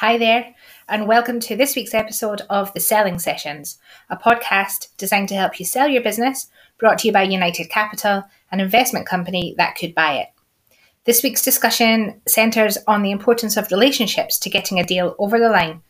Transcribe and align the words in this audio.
Hi 0.00 0.16
there, 0.16 0.54
and 0.88 1.06
welcome 1.06 1.40
to 1.40 1.54
this 1.54 1.76
week's 1.76 1.92
episode 1.92 2.40
of 2.48 2.72
The 2.72 2.80
Selling 2.80 3.18
Sessions, 3.18 3.76
a 4.08 4.16
podcast 4.16 4.96
designed 4.96 5.28
to 5.28 5.34
help 5.34 5.60
you 5.60 5.66
sell 5.66 5.88
your 5.88 6.02
business, 6.02 6.48
brought 6.78 7.00
to 7.00 7.08
you 7.08 7.12
by 7.12 7.24
United 7.24 7.68
Capital, 7.68 8.24
an 8.50 8.60
investment 8.60 9.06
company 9.06 9.54
that 9.58 9.76
could 9.76 9.94
buy 9.94 10.14
it. 10.14 10.28
This 11.04 11.22
week's 11.22 11.44
discussion 11.44 12.22
centres 12.26 12.78
on 12.88 13.02
the 13.02 13.10
importance 13.10 13.58
of 13.58 13.70
relationships 13.70 14.38
to 14.38 14.48
getting 14.48 14.80
a 14.80 14.86
deal 14.86 15.14
over 15.18 15.38
the 15.38 15.50
line. 15.50 15.82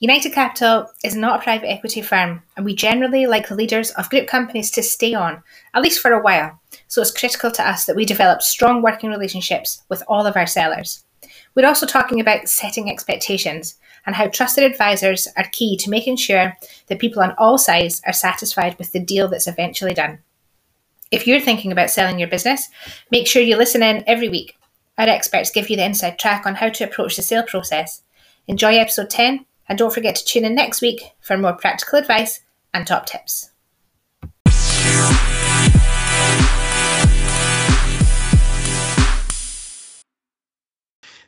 United 0.00 0.34
Capital 0.34 0.90
is 1.02 1.16
not 1.16 1.40
a 1.40 1.42
private 1.42 1.70
equity 1.70 2.02
firm, 2.02 2.42
and 2.58 2.66
we 2.66 2.74
generally 2.74 3.26
like 3.26 3.48
the 3.48 3.54
leaders 3.54 3.90
of 3.92 4.10
group 4.10 4.26
companies 4.26 4.70
to 4.72 4.82
stay 4.82 5.14
on, 5.14 5.42
at 5.72 5.82
least 5.82 6.00
for 6.00 6.12
a 6.12 6.22
while, 6.22 6.60
so 6.88 7.00
it's 7.00 7.10
critical 7.10 7.50
to 7.50 7.66
us 7.66 7.86
that 7.86 7.96
we 7.96 8.04
develop 8.04 8.42
strong 8.42 8.82
working 8.82 9.08
relationships 9.08 9.82
with 9.88 10.02
all 10.08 10.26
of 10.26 10.36
our 10.36 10.46
sellers. 10.46 11.05
We're 11.56 11.66
also 11.66 11.86
talking 11.86 12.20
about 12.20 12.50
setting 12.50 12.90
expectations 12.90 13.76
and 14.04 14.14
how 14.14 14.28
trusted 14.28 14.62
advisors 14.62 15.26
are 15.38 15.48
key 15.50 15.76
to 15.78 15.90
making 15.90 16.16
sure 16.16 16.54
that 16.86 16.98
people 16.98 17.22
on 17.22 17.34
all 17.38 17.56
sides 17.56 18.02
are 18.06 18.12
satisfied 18.12 18.78
with 18.78 18.92
the 18.92 19.00
deal 19.00 19.26
that's 19.26 19.48
eventually 19.48 19.94
done. 19.94 20.18
If 21.10 21.26
you're 21.26 21.40
thinking 21.40 21.72
about 21.72 21.90
selling 21.90 22.18
your 22.18 22.28
business, 22.28 22.68
make 23.10 23.26
sure 23.26 23.40
you 23.40 23.56
listen 23.56 23.82
in 23.82 24.04
every 24.06 24.28
week. 24.28 24.56
Our 24.98 25.08
experts 25.08 25.50
give 25.50 25.70
you 25.70 25.76
the 25.76 25.84
inside 25.86 26.18
track 26.18 26.44
on 26.44 26.56
how 26.56 26.68
to 26.68 26.84
approach 26.84 27.16
the 27.16 27.22
sale 27.22 27.42
process. 27.42 28.02
Enjoy 28.46 28.76
episode 28.76 29.08
10 29.08 29.46
and 29.66 29.78
don't 29.78 29.92
forget 29.92 30.14
to 30.16 30.24
tune 30.24 30.44
in 30.44 30.54
next 30.54 30.82
week 30.82 31.12
for 31.20 31.38
more 31.38 31.54
practical 31.54 31.98
advice 31.98 32.40
and 32.74 32.86
top 32.86 33.06
tips. 33.06 33.50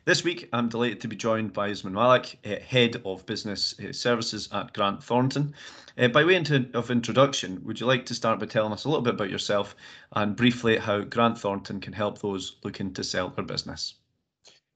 This 0.09 0.23
week, 0.23 0.49
I'm 0.53 0.69
delighted 0.69 1.01
to 1.01 1.07
be 1.07 1.15
joined 1.15 1.53
by 1.53 1.69
Usman 1.69 1.93
Malik, 1.93 2.39
uh, 2.43 2.55
Head 2.67 2.99
of 3.05 3.23
Business 3.27 3.79
uh, 3.79 3.93
Services 3.93 4.49
at 4.51 4.73
Grant 4.73 5.03
Thornton. 5.03 5.53
Uh, 5.99 6.07
by 6.07 6.23
way 6.23 6.35
of 6.73 6.89
introduction, 6.89 7.63
would 7.63 7.79
you 7.79 7.85
like 7.85 8.07
to 8.07 8.15
start 8.15 8.39
by 8.39 8.47
telling 8.47 8.73
us 8.73 8.85
a 8.85 8.89
little 8.89 9.03
bit 9.03 9.13
about 9.13 9.29
yourself 9.29 9.75
and 10.13 10.35
briefly 10.35 10.77
how 10.77 11.01
Grant 11.01 11.37
Thornton 11.37 11.79
can 11.79 11.93
help 11.93 12.17
those 12.17 12.55
looking 12.63 12.91
to 12.95 13.03
sell 13.03 13.29
their 13.29 13.45
business? 13.45 13.99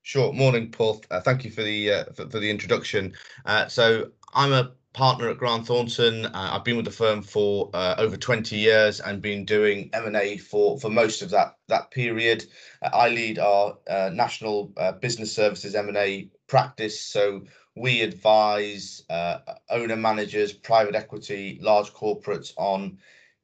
Sure. 0.03 0.31
Morning, 0.33 0.69
Paul. 0.69 1.01
Uh, 1.09 1.19
thank 1.19 1.43
you 1.43 1.49
for 1.49 1.63
the 1.63 1.91
uh, 1.91 2.03
for, 2.13 2.29
for, 2.29 2.39
the 2.39 2.51
introduction. 2.51 3.13
Uh, 3.43 3.67
so 3.67 4.11
I'm 4.35 4.53
a 4.53 4.73
partner 4.93 5.29
at 5.29 5.37
Grant 5.37 5.65
Thornton. 5.65 6.27
I've 6.27 6.63
been 6.63 6.75
with 6.75 6.85
the 6.85 6.91
firm 6.91 7.21
for 7.21 7.69
over 7.73 8.15
20 8.15 8.55
years 8.55 8.99
and 8.99 9.21
been 9.21 9.43
doing 9.45 9.89
M&A 9.93 10.37
for 10.37 10.79
for 10.79 10.89
most 10.89 11.21
of 11.21 11.29
that 11.31 11.57
that 11.67 11.91
period. 11.91 12.45
I 12.81 13.09
lead 13.09 13.39
our 13.39 13.77
uh, 13.89 14.11
national 14.13 14.71
uh, 14.77 14.93
business 14.93 15.33
services 15.33 15.75
M&A 15.75 16.29
practice. 16.47 17.01
So 17.01 17.43
we 17.75 18.01
advise 18.01 19.03
uh, 19.09 19.39
owner 19.69 19.95
managers, 19.95 20.53
private 20.53 20.95
equity, 20.95 21.59
large 21.61 21.91
corporates 21.91 22.53
on 22.57 22.99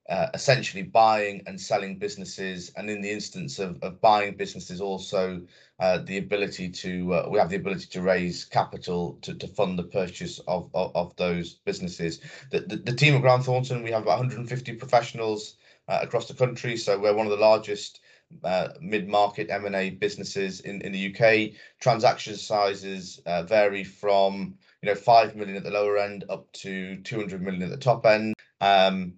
uh, 0.10 0.28
essentially 0.34 0.84
buying 0.84 1.42
and 1.46 1.60
selling 1.60 1.98
businesses. 1.98 2.72
And 2.76 2.90
in 2.90 3.02
the 3.02 3.12
instance 3.12 3.60
of, 3.60 3.82
of 3.84 4.02
buying 4.02 4.36
businesses, 4.36 4.82
also 4.82 5.42
uh, 5.80 6.00
the 6.00 6.18
ability 6.18 6.70
to 6.70 7.14
uh, 7.14 7.28
we 7.30 7.40
have 7.40 7.50
the 7.50 7.56
ability 7.56 7.86
to 7.88 8.02
raise 8.02 8.44
capital 8.46 9.18
to, 9.22 9.34
to 9.36 9.48
fund 9.48 9.78
the 9.78 9.84
purchase 9.84 10.40
of, 10.48 10.70
of, 10.74 10.96
of 10.96 11.16
those 11.16 11.54
businesses. 11.54 12.20
The, 12.52 12.62
the, 12.62 12.76
the, 12.78 12.94
team 12.94 13.16
at 13.16 13.22
Grant 13.22 13.46
Thornton, 13.46 13.84
we 13.84 13.92
have 13.92 14.04
about 14.04 14.20
150 14.20 14.74
professionals 14.74 15.56
across 15.88 16.28
the 16.28 16.34
country. 16.34 16.78
So 16.78 17.00
we're 17.00 17.16
one 17.16 17.26
of 17.26 17.32
the 17.32 17.38
largest 17.38 18.02
uh, 18.44 18.70
mid-market 18.80 19.50
M&A 19.50 19.92
businesses 19.92 20.62
in, 20.62 20.82
in 20.82 20.92
the 20.92 21.14
UK. 21.14 21.56
Transaction 21.80 22.36
sizes 22.36 23.20
uh, 23.26 23.44
vary 23.44 23.84
from 23.84 24.56
you 24.82 24.90
know 24.90 24.96
five 24.96 25.36
million 25.36 25.58
at 25.58 25.64
the 25.64 25.72
lower 25.72 25.98
end 25.98 26.26
up 26.30 26.52
to 26.54 26.98
200 26.98 27.42
million 27.42 27.64
at 27.64 27.70
the 27.70 27.78
top 27.78 28.06
end. 28.06 28.34
Um, 28.62 29.14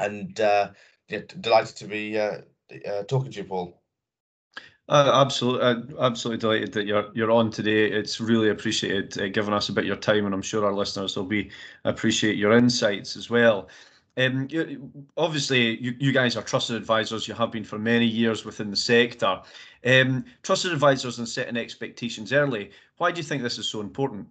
and 0.00 0.40
uh, 0.40 0.70
yeah, 1.08 1.20
delighted 1.40 1.76
to 1.76 1.86
be 1.86 2.18
uh, 2.18 2.38
uh, 2.88 3.02
talking 3.04 3.30
to 3.32 3.38
you, 3.38 3.44
Paul. 3.44 3.80
Uh, 4.88 5.10
absolutely, 5.14 5.62
uh, 5.62 6.04
absolutely 6.04 6.40
delighted 6.40 6.72
that 6.72 6.86
you're 6.86 7.10
you're 7.14 7.30
on 7.30 7.50
today. 7.50 7.90
It's 7.90 8.20
really 8.20 8.50
appreciated 8.50 9.20
uh, 9.20 9.28
giving 9.28 9.54
us 9.54 9.68
a 9.68 9.72
bit 9.72 9.84
of 9.84 9.88
your 9.88 9.96
time, 9.96 10.26
and 10.26 10.34
I'm 10.34 10.42
sure 10.42 10.66
our 10.66 10.72
listeners 10.72 11.16
will 11.16 11.24
be 11.24 11.50
appreciate 11.84 12.36
your 12.36 12.52
insights 12.52 13.16
as 13.16 13.30
well. 13.30 13.68
Um, 14.16 14.48
obviously, 15.16 15.80
you, 15.80 15.94
you 15.98 16.12
guys 16.12 16.36
are 16.36 16.42
trusted 16.42 16.76
advisors. 16.76 17.28
You 17.28 17.34
have 17.34 17.52
been 17.52 17.64
for 17.64 17.78
many 17.78 18.06
years 18.06 18.44
within 18.44 18.70
the 18.70 18.76
sector. 18.76 19.40
Um, 19.84 20.24
trusted 20.42 20.72
advisors 20.72 21.18
and 21.18 21.28
setting 21.28 21.56
expectations 21.56 22.32
early. 22.32 22.72
Why 22.98 23.12
do 23.12 23.18
you 23.18 23.24
think 23.24 23.42
this 23.42 23.58
is 23.58 23.68
so 23.68 23.80
important? 23.80 24.26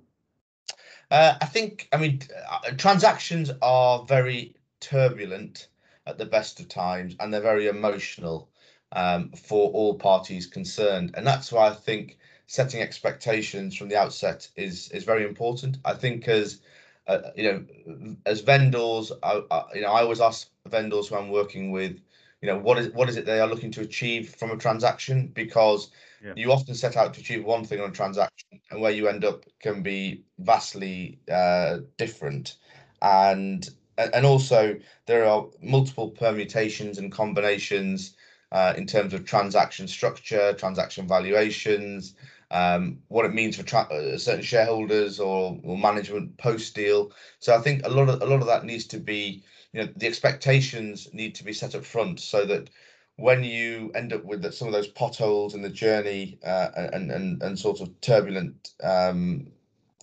Uh, 1.09 1.35
I 1.41 1.45
think, 1.45 1.87
I 1.91 1.97
mean, 1.97 2.21
uh, 2.51 2.71
transactions 2.77 3.49
are 3.61 4.05
very 4.05 4.55
turbulent 4.79 5.67
at 6.05 6.17
the 6.17 6.25
best 6.25 6.59
of 6.59 6.67
times, 6.67 7.15
and 7.19 7.33
they're 7.33 7.41
very 7.41 7.67
emotional 7.67 8.49
um, 8.91 9.31
for 9.31 9.69
all 9.71 9.95
parties 9.95 10.47
concerned. 10.47 11.11
And 11.15 11.25
that's 11.25 11.51
why 11.51 11.67
I 11.67 11.73
think 11.73 12.17
setting 12.47 12.81
expectations 12.81 13.75
from 13.75 13.89
the 13.89 13.97
outset 13.97 14.47
is 14.55 14.89
is 14.89 15.03
very 15.03 15.23
important. 15.23 15.77
I 15.85 15.93
think 15.93 16.27
as 16.27 16.61
uh, 17.07 17.31
you 17.35 17.43
know, 17.43 18.15
as 18.25 18.41
vendors, 18.41 19.11
I, 19.23 19.41
I, 19.49 19.63
you 19.73 19.81
know, 19.81 19.91
I 19.91 20.01
always 20.01 20.21
ask 20.21 20.47
vendors 20.67 21.07
who 21.07 21.15
I'm 21.15 21.29
working 21.29 21.71
with, 21.71 21.99
you 22.41 22.47
know, 22.47 22.57
what 22.57 22.77
is 22.77 22.89
what 22.93 23.09
is 23.09 23.17
it 23.17 23.25
they 23.25 23.39
are 23.39 23.47
looking 23.47 23.71
to 23.71 23.81
achieve 23.81 24.35
from 24.35 24.51
a 24.51 24.57
transaction? 24.57 25.27
Because 25.33 25.91
yeah. 26.23 26.33
you 26.35 26.51
often 26.51 26.75
set 26.75 26.97
out 26.97 27.13
to 27.15 27.19
achieve 27.19 27.43
one 27.43 27.65
thing 27.65 27.81
on 27.81 27.89
a 27.89 27.93
transaction, 27.93 28.61
and 28.71 28.79
where 28.79 28.91
you 28.91 29.07
end 29.07 29.25
up 29.25 29.45
can 29.59 29.81
be 29.81 30.23
vastly 30.37 31.19
uh, 31.31 31.79
different. 31.97 32.55
And 33.01 33.67
and 34.13 34.25
also 34.25 34.79
there 35.05 35.25
are 35.25 35.47
multiple 35.61 36.09
permutations 36.09 36.97
and 36.97 37.11
combinations 37.11 38.15
uh, 38.51 38.73
in 38.75 38.87
terms 38.87 39.13
of 39.13 39.25
transaction 39.25 39.87
structure, 39.87 40.53
transaction 40.53 41.07
valuations, 41.07 42.15
um, 42.51 42.99
what 43.09 43.25
it 43.25 43.33
means 43.33 43.55
for 43.57 43.77
uh, 43.77 44.17
certain 44.17 44.41
shareholders 44.41 45.19
or, 45.19 45.59
or 45.63 45.77
management 45.77 46.35
post 46.37 46.73
deal. 46.73 47.11
So 47.39 47.55
I 47.55 47.59
think 47.59 47.85
a 47.85 47.89
lot 47.89 48.09
of 48.09 48.21
a 48.21 48.25
lot 48.25 48.41
of 48.41 48.47
that 48.47 48.65
needs 48.65 48.85
to 48.87 48.97
be, 48.97 49.43
you 49.71 49.81
know, 49.81 49.89
the 49.95 50.07
expectations 50.07 51.09
need 51.13 51.35
to 51.35 51.43
be 51.43 51.53
set 51.53 51.75
up 51.75 51.85
front 51.85 52.19
so 52.19 52.45
that 52.45 52.69
when 53.17 53.43
you 53.43 53.91
end 53.93 54.13
up 54.13 54.23
with 54.23 54.51
some 54.53 54.67
of 54.67 54.73
those 54.73 54.87
potholes 54.87 55.53
in 55.53 55.61
the 55.61 55.69
journey 55.69 56.39
uh, 56.43 56.69
and 56.93 57.11
and 57.11 57.43
and 57.43 57.59
sort 57.59 57.81
of 57.81 58.01
turbulent 58.01 58.71
um, 58.81 59.51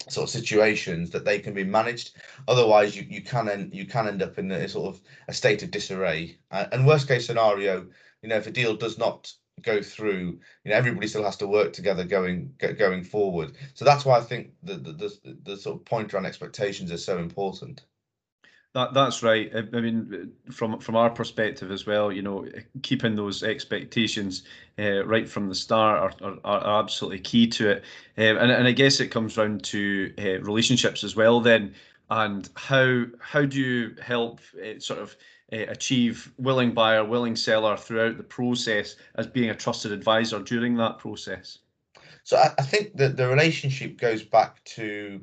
sort 0.08 0.24
of 0.24 0.30
situations 0.30 1.10
that 1.10 1.24
they 1.24 1.38
can 1.38 1.54
be 1.54 1.64
managed. 1.64 2.16
Otherwise, 2.48 2.96
you 2.96 3.06
you 3.08 3.22
can 3.22 3.48
end 3.48 3.74
you 3.74 3.86
can 3.86 4.06
end 4.08 4.22
up 4.22 4.38
in 4.38 4.50
a 4.50 4.68
sort 4.68 4.94
of 4.94 5.00
a 5.28 5.32
state 5.32 5.62
of 5.62 5.70
disarray. 5.70 6.38
Uh, 6.50 6.66
and 6.72 6.86
worst 6.86 7.08
case 7.08 7.26
scenario, 7.26 7.86
you 8.22 8.28
know, 8.28 8.36
if 8.36 8.46
a 8.46 8.50
deal 8.50 8.76
does 8.76 8.98
not 8.98 9.32
go 9.62 9.80
through 9.82 10.38
you 10.64 10.70
know 10.70 10.76
everybody 10.76 11.08
still 11.08 11.24
has 11.24 11.36
to 11.36 11.46
work 11.46 11.72
together 11.72 12.04
going 12.04 12.52
going 12.78 13.02
forward 13.02 13.56
so 13.72 13.86
that's 13.86 14.04
why 14.04 14.18
i 14.18 14.20
think 14.20 14.52
the 14.62 14.74
the, 14.74 14.92
the, 14.92 15.36
the 15.44 15.56
sort 15.56 15.76
of 15.76 15.84
point 15.84 16.12
around 16.12 16.26
expectations 16.26 16.90
is 16.90 17.02
so 17.02 17.18
important 17.18 17.82
that 18.76 18.92
that's 18.92 19.22
right. 19.22 19.50
I, 19.54 19.60
I 19.74 19.80
mean 19.80 20.30
from 20.52 20.78
from 20.80 20.96
our 20.96 21.08
perspective 21.08 21.70
as 21.70 21.86
well 21.86 22.12
you 22.12 22.20
know 22.20 22.46
keeping 22.82 23.16
those 23.16 23.42
expectations 23.42 24.42
uh, 24.78 25.04
right 25.06 25.26
from 25.26 25.48
the 25.48 25.54
start 25.54 26.14
are, 26.22 26.30
are, 26.44 26.60
are 26.60 26.82
absolutely 26.82 27.20
key 27.20 27.46
to 27.48 27.70
it. 27.70 27.84
Uh, 28.18 28.36
and, 28.38 28.50
and 28.50 28.68
i 28.68 28.72
guess 28.72 29.00
it 29.00 29.08
comes 29.08 29.34
down 29.36 29.58
to 29.60 30.12
uh, 30.18 30.40
relationships 30.42 31.02
as 31.02 31.16
well 31.16 31.40
then. 31.40 31.74
And 32.10 32.48
how 32.54 33.06
how 33.18 33.46
do 33.46 33.58
you 33.58 33.96
help 34.00 34.40
uh, 34.62 34.78
sort 34.78 35.00
of 35.00 35.16
achieve 35.52 36.32
willing 36.36 36.72
buyer, 36.72 37.04
willing 37.04 37.34
seller 37.34 37.76
throughout 37.76 38.18
the 38.18 38.24
process 38.24 38.96
as 39.14 39.26
being 39.26 39.50
a 39.50 39.54
trusted 39.54 39.90
advisor 39.90 40.40
during 40.40 40.76
that 40.76 40.98
process? 40.98 41.58
So 42.24 42.36
I, 42.36 42.52
I 42.58 42.62
think 42.62 42.96
that 42.96 43.16
the 43.16 43.28
relationship 43.28 43.98
goes 43.98 44.22
back 44.22 44.62
to 44.76 45.20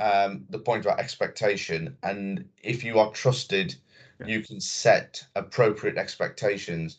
um, 0.00 0.44
the 0.50 0.58
point 0.58 0.84
about 0.84 0.98
expectation, 0.98 1.96
and 2.02 2.44
if 2.62 2.84
you 2.84 2.98
are 2.98 3.10
trusted, 3.12 3.74
yeah. 4.20 4.26
you 4.26 4.42
can 4.42 4.60
set 4.60 5.24
appropriate 5.36 5.98
expectations. 5.98 6.98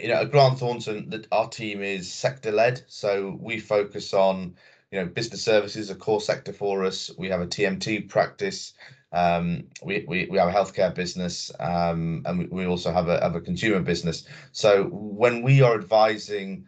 You 0.00 0.08
know, 0.08 0.22
at 0.22 0.32
Grant 0.32 0.58
Thornton, 0.58 1.10
that 1.10 1.28
our 1.30 1.48
team 1.48 1.82
is 1.82 2.12
sector 2.12 2.50
led, 2.50 2.82
so 2.88 3.38
we 3.40 3.60
focus 3.60 4.12
on 4.12 4.56
you 4.90 4.98
know 4.98 5.06
business 5.06 5.42
services, 5.42 5.90
a 5.90 5.94
core 5.94 6.20
sector 6.20 6.52
for 6.52 6.84
us. 6.84 7.10
We 7.16 7.28
have 7.28 7.40
a 7.40 7.46
TMT 7.46 8.08
practice 8.08 8.74
um, 9.12 9.64
we, 9.82 10.04
we, 10.06 10.26
we 10.30 10.38
have 10.38 10.48
a 10.48 10.52
healthcare 10.52 10.94
business 10.94 11.50
um, 11.60 12.22
and 12.26 12.38
we, 12.38 12.46
we 12.46 12.66
also 12.66 12.92
have 12.92 13.08
a, 13.08 13.20
have 13.20 13.36
a 13.36 13.40
consumer 13.40 13.80
business. 13.80 14.24
So 14.52 14.84
when 14.84 15.42
we 15.42 15.62
are 15.62 15.74
advising 15.74 16.66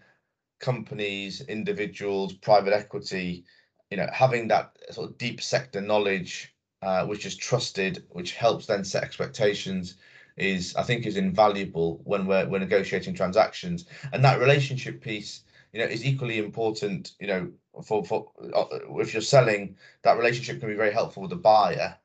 companies, 0.61 1.41
individuals, 1.43 2.33
private 2.33 2.73
equity, 2.73 3.45
you 3.91 3.97
know, 3.97 4.09
having 4.13 4.49
that 4.49 4.77
sort 4.91 5.11
of 5.11 5.19
deep 5.19 5.41
sector 5.41 5.81
knowledge, 5.81 6.55
uh, 6.83 7.07
which 7.07 7.27
is 7.27 7.37
trusted, 7.37 8.05
which 8.11 8.35
helps 8.35 8.67
then 8.67 8.85
set 8.85 9.03
expectations, 9.03 9.97
is 10.37 10.75
I 10.77 10.83
think 10.83 11.07
is 11.07 11.17
invaluable 11.17 12.01
when 12.05 12.27
we're 12.27 12.47
we're 12.49 12.59
negotiating 12.61 13.15
transactions. 13.15 13.87
And 14.13 14.25
that 14.25 14.41
relationship 14.41 15.01
piece 15.01 15.43
you 15.73 15.81
know, 15.81 15.87
is 15.87 16.05
equally 16.05 16.39
important. 16.39 17.13
You 17.21 17.27
know, 17.27 17.51
for 17.85 18.05
for 18.05 18.31
uh, 18.55 18.65
if 18.99 19.13
you're 19.13 19.23
selling, 19.23 19.77
that 20.03 20.19
relationship 20.19 20.61
can 20.61 20.69
be 20.69 20.75
very 20.75 20.93
helpful 20.93 21.23
with 21.23 21.31
the 21.31 21.37
buyer 21.37 21.97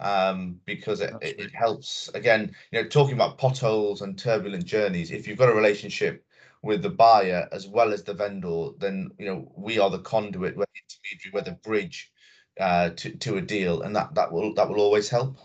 um, 0.00 0.60
because 0.64 1.00
it, 1.00 1.14
it, 1.20 1.38
it, 1.38 1.54
helps. 1.54 2.08
Again, 2.14 2.54
you 2.70 2.82
know, 2.82 2.88
talking 2.88 3.14
about 3.14 3.38
potholes 3.38 4.02
and 4.02 4.18
turbulent 4.18 4.64
journeys. 4.64 5.10
If 5.10 5.28
you've 5.28 5.38
got 5.38 5.50
a 5.50 5.54
relationship 5.54 6.24
with 6.62 6.82
the 6.82 6.90
buyer 6.90 7.48
as 7.52 7.66
well 7.66 7.92
as 7.92 8.04
the 8.04 8.14
vendor, 8.14 8.68
then 8.78 9.10
you 9.18 9.26
know 9.26 9.52
we 9.56 9.78
are 9.78 9.90
the 9.90 9.98
conduit, 10.00 10.56
we're 10.56 10.64
the 10.64 10.80
intermediary, 10.88 11.32
we're 11.34 11.50
the 11.50 11.58
bridge 11.62 12.12
uh, 12.60 12.90
to 12.90 13.10
to 13.18 13.36
a 13.36 13.40
deal, 13.40 13.82
and 13.82 13.94
that 13.96 14.14
that 14.14 14.32
will 14.32 14.54
that 14.54 14.68
will 14.68 14.80
always 14.80 15.08
help. 15.08 15.38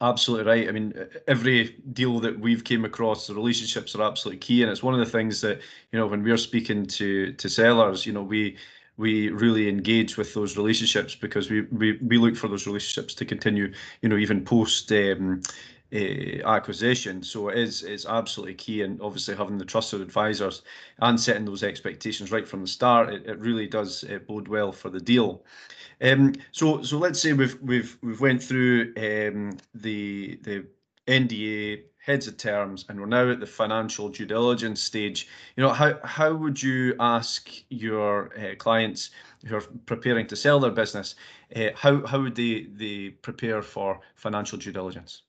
Absolutely 0.00 0.46
right. 0.50 0.68
I 0.68 0.72
mean, 0.72 0.92
every 1.28 1.76
deal 1.92 2.18
that 2.18 2.40
we've 2.40 2.64
came 2.64 2.84
across, 2.84 3.28
the 3.28 3.34
relationships 3.36 3.94
are 3.94 4.02
absolutely 4.02 4.38
key, 4.40 4.62
and 4.62 4.70
it's 4.70 4.82
one 4.82 4.94
of 4.94 5.00
the 5.00 5.06
things 5.06 5.40
that 5.42 5.60
you 5.92 5.98
know 5.98 6.08
when 6.08 6.24
we're 6.24 6.36
speaking 6.36 6.86
to 6.86 7.32
to 7.34 7.48
sellers, 7.48 8.04
you 8.04 8.12
know, 8.12 8.22
we 8.22 8.56
we 8.96 9.30
really 9.30 9.68
engage 9.68 10.16
with 10.16 10.34
those 10.34 10.56
relationships 10.56 11.14
because 11.14 11.50
we 11.50 11.62
we, 11.70 11.98
we 11.98 12.18
look 12.18 12.36
for 12.36 12.48
those 12.48 12.66
relationships 12.66 13.14
to 13.14 13.24
continue, 13.24 13.72
you 14.02 14.08
know, 14.08 14.16
even 14.16 14.44
post 14.44 14.90
um, 14.90 15.40
uh, 15.92 16.48
acquisition. 16.48 17.22
So 17.22 17.48
it 17.48 17.58
is 17.58 17.82
it's 17.82 18.06
absolutely 18.06 18.54
key, 18.54 18.82
and 18.82 19.00
obviously 19.00 19.36
having 19.36 19.58
the 19.58 19.64
trusted 19.64 20.00
advisors 20.00 20.62
and 21.00 21.20
setting 21.20 21.44
those 21.44 21.62
expectations 21.62 22.32
right 22.32 22.48
from 22.48 22.62
the 22.62 22.68
start, 22.68 23.12
it, 23.12 23.26
it 23.26 23.38
really 23.38 23.66
does 23.66 24.04
uh, 24.04 24.18
bode 24.26 24.48
well 24.48 24.72
for 24.72 24.90
the 24.90 25.00
deal. 25.00 25.44
Um, 26.00 26.34
so 26.50 26.82
so 26.82 26.98
let's 26.98 27.20
say 27.20 27.32
we've 27.32 27.60
we've 27.62 27.96
we've 28.02 28.20
went 28.20 28.42
through 28.42 28.92
um, 28.96 29.58
the 29.74 30.38
the 30.42 30.66
NDA 31.06 31.82
heads 31.98 32.26
of 32.26 32.36
terms 32.36 32.84
and 32.88 32.98
we're 32.98 33.06
now 33.06 33.30
at 33.30 33.38
the 33.38 33.46
financial 33.46 34.08
due 34.08 34.26
diligence 34.26 34.82
stage 34.82 35.28
you 35.56 35.62
know 35.62 35.72
how 35.72 35.96
how 36.02 36.34
would 36.34 36.60
you 36.60 36.96
ask 36.98 37.48
your 37.68 38.36
uh, 38.36 38.56
clients 38.56 39.10
who 39.46 39.54
are 39.54 39.62
preparing 39.86 40.26
to 40.26 40.34
sell 40.34 40.58
their 40.58 40.72
business 40.72 41.14
uh, 41.54 41.68
how 41.76 42.04
how 42.04 42.20
would 42.20 42.34
they 42.34 42.66
they 42.74 43.10
prepare 43.10 43.62
for 43.62 44.00
financial 44.16 44.58
due 44.58 44.72
diligence 44.72 45.22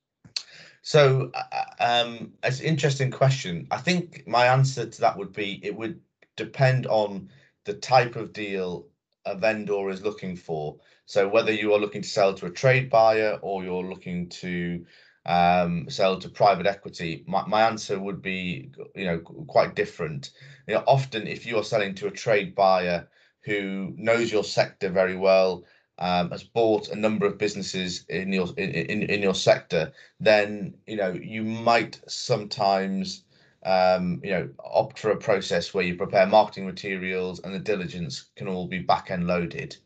so 0.81 1.31
uh, 1.33 1.63
um 1.79 2.33
it's 2.43 2.59
an 2.59 2.65
interesting 2.65 3.09
question 3.11 3.67
i 3.71 3.77
think 3.77 4.23
my 4.27 4.47
answer 4.47 4.85
to 4.85 5.01
that 5.01 5.17
would 5.17 5.31
be 5.31 5.59
it 5.63 5.75
would 5.75 5.99
depend 6.35 6.87
on 6.87 7.29
the 7.65 7.73
type 7.73 8.15
of 8.15 8.33
deal 8.33 8.85
a 9.25 9.35
vendor 9.35 9.89
is 9.89 10.01
looking 10.03 10.35
for. 10.35 10.77
So 11.05 11.27
whether 11.27 11.51
you 11.51 11.73
are 11.73 11.79
looking 11.79 12.01
to 12.01 12.07
sell 12.07 12.33
to 12.35 12.47
a 12.47 12.51
trade 12.51 12.89
buyer 12.89 13.39
or 13.41 13.63
you're 13.63 13.83
looking 13.83 14.29
to 14.29 14.85
um, 15.25 15.89
sell 15.89 16.19
to 16.19 16.29
private 16.29 16.65
equity, 16.65 17.23
my, 17.27 17.45
my 17.47 17.63
answer 17.63 17.99
would 17.99 18.21
be, 18.21 18.71
you 18.95 19.05
know, 19.05 19.19
quite 19.19 19.75
different. 19.75 20.31
You 20.67 20.75
know, 20.75 20.83
often 20.87 21.27
if 21.27 21.45
you 21.45 21.57
are 21.57 21.63
selling 21.63 21.95
to 21.95 22.07
a 22.07 22.11
trade 22.11 22.55
buyer 22.55 23.07
who 23.41 23.93
knows 23.97 24.31
your 24.31 24.43
sector 24.43 24.89
very 24.89 25.15
well, 25.15 25.63
um, 26.03 26.31
has 26.31 26.43
bought 26.43 26.89
a 26.89 26.95
number 26.95 27.25
of 27.25 27.37
businesses 27.37 28.05
in 28.09 28.33
your 28.33 28.47
in, 28.57 28.69
in, 28.71 29.03
in 29.03 29.21
your 29.21 29.35
sector, 29.35 29.93
then 30.19 30.73
you 30.85 30.97
know 30.97 31.13
you 31.13 31.43
might 31.43 32.01
sometimes 32.07 33.23
um, 33.65 34.19
you 34.23 34.31
know, 34.31 34.49
opt 34.59 34.99
for 34.99 35.11
a 35.11 35.17
process 35.17 35.73
where 35.73 35.85
you 35.85 35.95
prepare 35.95 36.27
marketing 36.27 36.65
materials 36.65 37.39
and 37.39 37.53
the 37.53 37.59
diligence 37.59 38.25
can 38.35 38.47
all 38.47 38.67
be 38.67 38.79
back 38.79 39.09
end 39.09 39.25
loaded. 39.27 39.77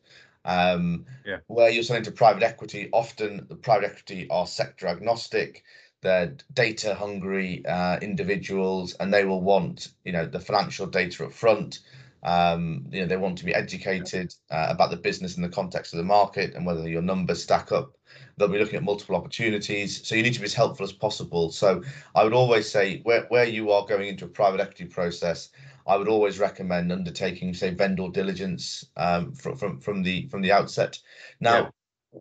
Um, 0.45 1.05
yeah. 1.25 1.37
Where 1.47 1.69
you're 1.69 1.83
selling 1.83 2.03
to 2.03 2.11
private 2.11 2.43
equity, 2.43 2.89
often 2.91 3.45
the 3.49 3.55
private 3.55 3.91
equity 3.91 4.27
are 4.29 4.47
sector 4.47 4.87
agnostic. 4.87 5.63
They're 6.01 6.35
data 6.53 6.95
hungry 6.95 7.65
uh, 7.65 7.99
individuals, 8.01 8.93
and 8.93 9.13
they 9.13 9.25
will 9.25 9.41
want, 9.41 9.89
you 10.05 10.11
know, 10.11 10.25
the 10.25 10.39
financial 10.39 10.87
data 10.87 11.25
up 11.25 11.33
front. 11.33 11.79
Um, 12.23 12.87
you 12.91 13.01
know, 13.01 13.07
they 13.07 13.17
want 13.17 13.37
to 13.37 13.45
be 13.45 13.53
educated 13.53 14.33
uh, 14.49 14.67
about 14.69 14.89
the 14.89 14.97
business 14.97 15.37
in 15.37 15.43
the 15.43 15.49
context 15.49 15.93
of 15.93 15.97
the 15.97 16.03
market 16.03 16.55
and 16.55 16.65
whether 16.65 16.87
your 16.89 17.01
numbers 17.01 17.43
stack 17.43 17.71
up 17.71 17.97
They'll 18.37 18.47
be 18.47 18.59
looking 18.59 18.77
at 18.77 18.83
multiple 18.83 19.15
opportunities. 19.15 20.05
So 20.07 20.15
you 20.15 20.23
need 20.23 20.33
to 20.33 20.39
be 20.39 20.45
as 20.45 20.53
helpful 20.53 20.83
as 20.83 20.93
possible. 20.93 21.51
So 21.51 21.83
I 22.13 22.23
would 22.23 22.33
always 22.33 22.69
say 22.69 23.01
where, 23.01 23.25
where 23.29 23.45
you 23.45 23.71
are 23.71 23.85
going 23.85 24.07
into 24.07 24.25
a 24.25 24.29
private 24.29 24.59
equity 24.59 24.85
process, 24.85 25.49
I 25.87 25.97
would 25.97 26.07
always 26.07 26.37
recommend 26.37 26.91
undertaking, 26.91 27.53
say, 27.53 27.71
vendor 27.71 28.09
diligence 28.09 28.85
um, 28.95 29.33
from, 29.33 29.57
from, 29.57 29.79
from 29.79 30.03
the 30.03 30.27
from 30.27 30.41
the 30.41 30.51
outset. 30.51 30.99
Now, 31.39 31.55
yeah. 31.57 31.69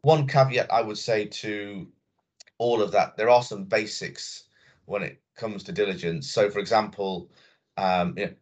one 0.03 0.27
caveat 0.27 0.73
I 0.73 0.81
would 0.81 0.99
say 0.99 1.27
to 1.27 1.87
all 2.59 2.81
of 2.81 2.93
that, 2.93 3.17
there 3.17 3.29
are 3.29 3.43
some 3.43 3.65
basics 3.65 4.45
when 4.87 5.03
it 5.03 5.21
comes 5.37 5.65
to 5.65 5.73
diligence. 5.73 6.31
So, 6.31 6.49
for 6.49 6.61
example, 6.61 7.31
um, 7.77 8.15
you 8.17 8.27
know, 8.27 8.33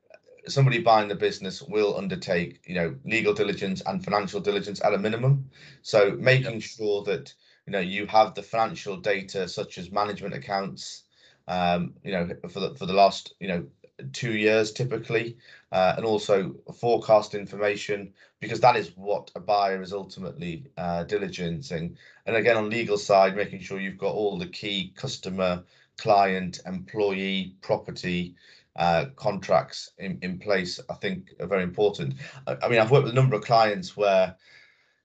somebody 0.49 0.81
buying 0.81 1.09
the 1.09 1.15
business 1.15 1.63
will 1.63 1.97
undertake, 1.97 2.61
you 2.67 2.75
know, 2.75 2.95
legal 3.05 3.35
diligence 3.35 3.83
and 3.87 4.05
financial 4.05 4.41
diligence 4.41 4.83
at 4.85 4.95
a 4.95 4.99
minimum. 4.99 5.51
So, 5.83 6.13
making 6.13 6.55
yep. 6.55 6.63
sure 6.63 7.03
that 7.05 7.33
you 7.67 7.73
know 7.73 7.81
you 7.81 8.07
have 8.07 8.35
the 8.35 8.43
financial 8.43 8.97
data 8.97 9.49
such 9.49 9.79
as 9.79 9.91
management 9.91 10.35
accounts 10.35 11.05
um, 11.49 11.95
you 12.03 12.13
know 12.13 12.29
for 12.49 12.61
the 12.61 12.75
for 12.75 12.87
the 12.87 12.93
last 12.93 13.35
you 13.41 13.49
know 13.49 13.65
two 14.13 14.33
years 14.33 14.73
typically 14.73 15.37
uh, 15.73 15.95
and 15.97 16.05
also 16.05 16.55
forecast 16.79 17.35
information 17.35 18.13
because 18.41 18.61
that 18.61 18.77
is 18.77 18.91
what 18.97 19.31
a 19.37 19.41
buyer 19.41 19.81
is 19.83 19.93
ultimately 19.93 20.67
uh, 20.77 21.05
diligencing 21.05 21.95
and 22.27 22.37
again 22.37 22.57
on 22.57 22.69
legal 22.69 22.99
side 22.99 23.37
making 23.37 23.61
sure 23.61 23.79
you've 23.79 23.99
got 23.99 24.13
all 24.13 24.37
the 24.37 24.47
key 24.49 24.93
customer 24.97 25.63
client 25.97 26.61
employee 26.67 27.55
property 27.63 28.35
uh, 28.77 29.07
contracts 29.17 29.91
in, 29.99 30.19
in 30.23 30.39
place 30.39 30.81
i 30.91 30.95
think 30.95 31.33
are 31.41 31.47
very 31.47 31.63
important 31.63 32.15
I, 32.47 32.57
I 32.63 32.69
mean 32.69 32.81
i've 32.81 32.91
worked 32.91 33.05
with 33.05 33.13
a 33.13 33.17
number 33.17 33.37
of 33.37 33.45
clients 33.45 33.97
where 33.97 34.35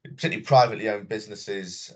particularly 0.04 0.42
privately 0.42 0.90
owned 0.90 1.08
businesses 1.08 1.94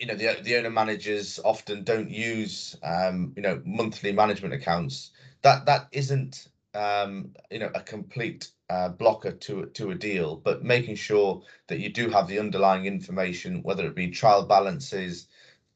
you 0.00 0.06
know 0.06 0.14
the 0.14 0.38
the 0.42 0.56
owner 0.56 0.70
managers 0.70 1.38
often 1.44 1.84
don't 1.84 2.10
use 2.10 2.76
um, 2.82 3.32
you 3.36 3.42
know 3.42 3.60
monthly 3.64 4.12
management 4.12 4.54
accounts. 4.54 5.10
That 5.42 5.66
that 5.66 5.88
isn't 5.92 6.48
um, 6.74 7.34
you 7.50 7.58
know 7.58 7.70
a 7.74 7.82
complete 7.82 8.50
uh, 8.70 8.88
blocker 8.88 9.32
to 9.32 9.66
to 9.66 9.90
a 9.90 9.94
deal, 9.94 10.36
but 10.36 10.64
making 10.64 10.96
sure 10.96 11.42
that 11.68 11.80
you 11.80 11.92
do 11.92 12.08
have 12.08 12.28
the 12.28 12.38
underlying 12.38 12.86
information, 12.86 13.62
whether 13.62 13.86
it 13.86 13.94
be 13.94 14.10
trial 14.10 14.46
balances 14.46 15.28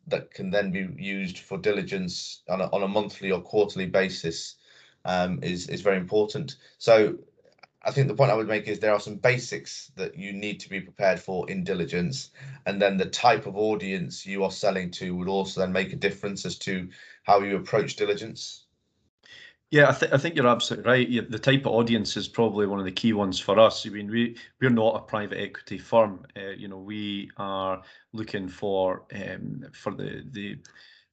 that 0.07 0.33
can 0.33 0.51
then 0.51 0.71
be 0.71 0.89
used 0.99 1.39
for 1.39 1.59
diligence 1.59 2.43
on 2.49 2.61
a, 2.61 2.67
on 2.69 2.83
a 2.83 2.89
monthly 2.89 3.31
or 3.31 3.41
quarterly 3.41 3.87
basis, 3.87 4.57
um, 5.05 5.41
is 5.43 5.69
is 5.69 5.83
very 5.83 5.97
important. 5.97 6.57
So 6.79 7.19
I 7.83 7.91
think 7.91 8.09
the 8.09 8.15
point 8.15 8.31
I 8.31 8.35
would 8.35 8.49
make 8.49 8.67
is 8.67 8.81
there 8.81 8.95
are 8.95 9.01
some 9.01 9.17
basics 9.17 9.93
that 9.97 10.17
you 10.17 10.33
need 10.33 10.59
to 10.61 10.71
be 10.71 10.81
prepared 10.81 11.21
for 11.21 11.49
in 11.51 11.65
diligence, 11.65 12.31
and 12.67 12.81
then 12.81 12.97
the 12.97 13.07
type 13.07 13.47
of 13.47 13.57
audience 13.57 14.25
you 14.25 14.43
are 14.45 14.51
selling 14.51 14.91
to 14.93 15.15
would 15.15 15.29
also 15.29 15.61
then 15.61 15.73
make 15.73 15.93
a 15.93 15.97
difference 15.97 16.47
as 16.47 16.59
to 16.61 16.89
how 17.25 17.41
you 17.41 17.57
approach 17.57 17.97
diligence. 17.97 18.65
Yeah, 19.71 19.91
I, 19.91 19.93
th- 19.93 20.13
I 20.13 20.19
think 20.19 20.37
you're 20.37 20.47
absolutely 20.47 20.89
right. 20.89 21.31
The 21.31 21.39
type 21.39 21.67
of 21.67 21.73
audience 21.73 22.17
is 22.17 22.29
probably 22.29 22.67
one 22.67 22.79
of 22.79 22.85
the 22.85 22.93
key 22.93 23.13
ones 23.13 23.41
for 23.41 23.59
us. 23.59 23.85
I 23.85 23.91
mean, 23.91 24.11
we 24.11 24.37
we're 24.61 24.71
not 24.71 24.95
a 24.95 25.01
private 25.01 25.41
equity 25.41 25.79
firm. 25.79 26.25
Uh, 26.37 26.51
you 26.51 26.69
know, 26.69 26.79
we 26.79 27.31
are 27.39 27.83
looking 28.13 28.47
for 28.47 29.03
um, 29.15 29.67
for 29.73 29.93
the 29.93 30.25
the 30.31 30.59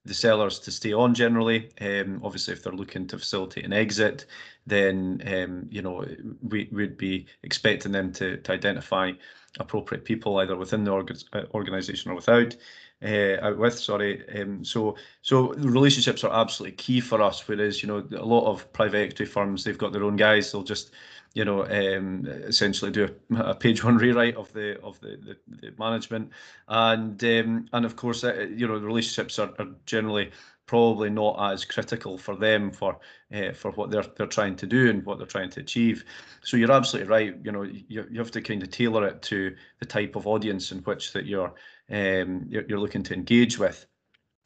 the 0.05 0.13
sellers 0.13 0.59
to 0.59 0.71
stay 0.71 0.93
on 0.93 1.13
generally. 1.13 1.69
Um, 1.79 2.21
obviously, 2.23 2.53
if 2.53 2.63
they're 2.63 2.73
looking 2.73 3.07
to 3.07 3.17
facilitate 3.17 3.65
an 3.65 3.73
exit, 3.73 4.25
then 4.65 5.21
um, 5.27 5.67
you 5.69 5.81
know 5.81 6.05
we 6.41 6.69
would 6.71 6.97
be 6.97 7.27
expecting 7.43 7.91
them 7.91 8.11
to, 8.13 8.37
to 8.37 8.51
identify 8.51 9.11
appropriate 9.59 10.05
people 10.05 10.37
either 10.39 10.55
within 10.55 10.83
the 10.83 10.91
org 10.91 11.15
uh, 11.33 11.43
organization 11.53 12.11
or 12.11 12.15
without. 12.15 12.55
Uh, 13.03 13.37
out 13.41 13.57
with 13.57 13.79
sorry 13.79 14.23
um, 14.39 14.63
so 14.63 14.95
so 15.23 15.53
relationships 15.53 16.23
are 16.23 16.39
absolutely 16.39 16.75
key 16.75 17.01
for 17.01 17.19
us 17.19 17.47
whereas 17.47 17.81
you 17.81 17.87
know 17.87 18.07
a 18.15 18.23
lot 18.23 18.45
of 18.47 18.71
private 18.73 18.99
equity 18.99 19.25
firms 19.25 19.63
they've 19.63 19.79
got 19.79 19.91
their 19.91 20.03
own 20.03 20.15
guys 20.15 20.51
they'll 20.51 20.61
just 20.61 20.91
you 21.33 21.45
know, 21.45 21.65
um, 21.65 22.25
essentially 22.27 22.91
do 22.91 23.07
a, 23.35 23.35
a, 23.37 23.55
page 23.55 23.83
one 23.83 23.97
rewrite 24.05 24.35
of 24.35 24.51
the 24.53 24.79
of 24.81 24.99
the, 24.99 25.17
the, 25.17 25.37
the 25.61 25.73
management, 25.77 26.29
and 26.67 27.23
um, 27.23 27.65
and 27.73 27.85
of 27.85 27.95
course, 27.95 28.23
uh, 28.23 28.47
you 28.53 28.67
know, 28.67 28.79
the 28.79 28.85
relationships 28.85 29.39
are, 29.39 29.53
are, 29.59 29.67
generally 29.85 30.31
probably 30.65 31.09
not 31.09 31.51
as 31.51 31.65
critical 31.65 32.17
for 32.17 32.35
them 32.35 32.71
for 32.71 32.97
uh, 33.33 33.51
for 33.53 33.71
what 33.71 33.91
they're 33.91 34.05
they're 34.17 34.27
trying 34.27 34.55
to 34.57 34.67
do 34.67 34.89
and 34.89 35.05
what 35.05 35.17
they're 35.17 35.27
trying 35.27 35.49
to 35.51 35.61
achieve. 35.61 36.03
So 36.43 36.57
you're 36.57 36.71
absolutely 36.71 37.09
right. 37.09 37.35
You 37.43 37.51
know, 37.51 37.63
you, 37.63 38.05
you 38.09 38.19
have 38.19 38.31
to 38.31 38.41
kind 38.41 38.61
of 38.61 38.69
tailor 38.69 39.07
it 39.07 39.21
to 39.23 39.55
the 39.79 39.85
type 39.85 40.15
of 40.15 40.27
audience 40.27 40.71
in 40.71 40.79
which 40.79 41.13
that 41.13 41.25
you're 41.25 41.53
um, 41.89 42.45
you're, 42.49 42.63
you're 42.67 42.79
looking 42.79 43.03
to 43.03 43.13
engage 43.13 43.57
with. 43.57 43.85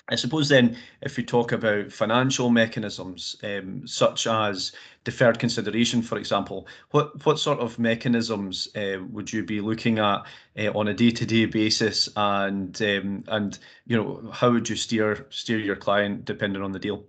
I 0.07 0.15
suppose 0.15 0.49
then, 0.49 0.77
if 1.01 1.17
we 1.17 1.23
talk 1.23 1.51
about 1.51 1.91
financial 1.91 2.51
mechanisms, 2.51 3.35
um, 3.43 3.87
such 3.87 4.27
as 4.27 4.71
deferred 5.03 5.39
consideration, 5.39 6.03
for 6.03 6.19
example, 6.19 6.67
what 6.91 7.25
what 7.25 7.39
sort 7.39 7.59
of 7.59 7.79
mechanisms 7.79 8.67
uh, 8.75 8.97
would 9.09 9.33
you 9.33 9.43
be 9.43 9.61
looking 9.61 9.97
at 9.97 10.23
uh, 10.59 10.71
on 10.75 10.87
a 10.87 10.93
day-to-day 10.93 11.45
basis, 11.45 12.07
and 12.15 12.79
um, 12.83 13.23
and 13.27 13.57
you 13.87 13.97
know 13.97 14.29
how 14.31 14.51
would 14.51 14.69
you 14.69 14.75
steer 14.75 15.25
steer 15.31 15.57
your 15.57 15.75
client 15.75 16.23
depending 16.23 16.61
on 16.61 16.71
the 16.71 16.79
deal? 16.79 17.03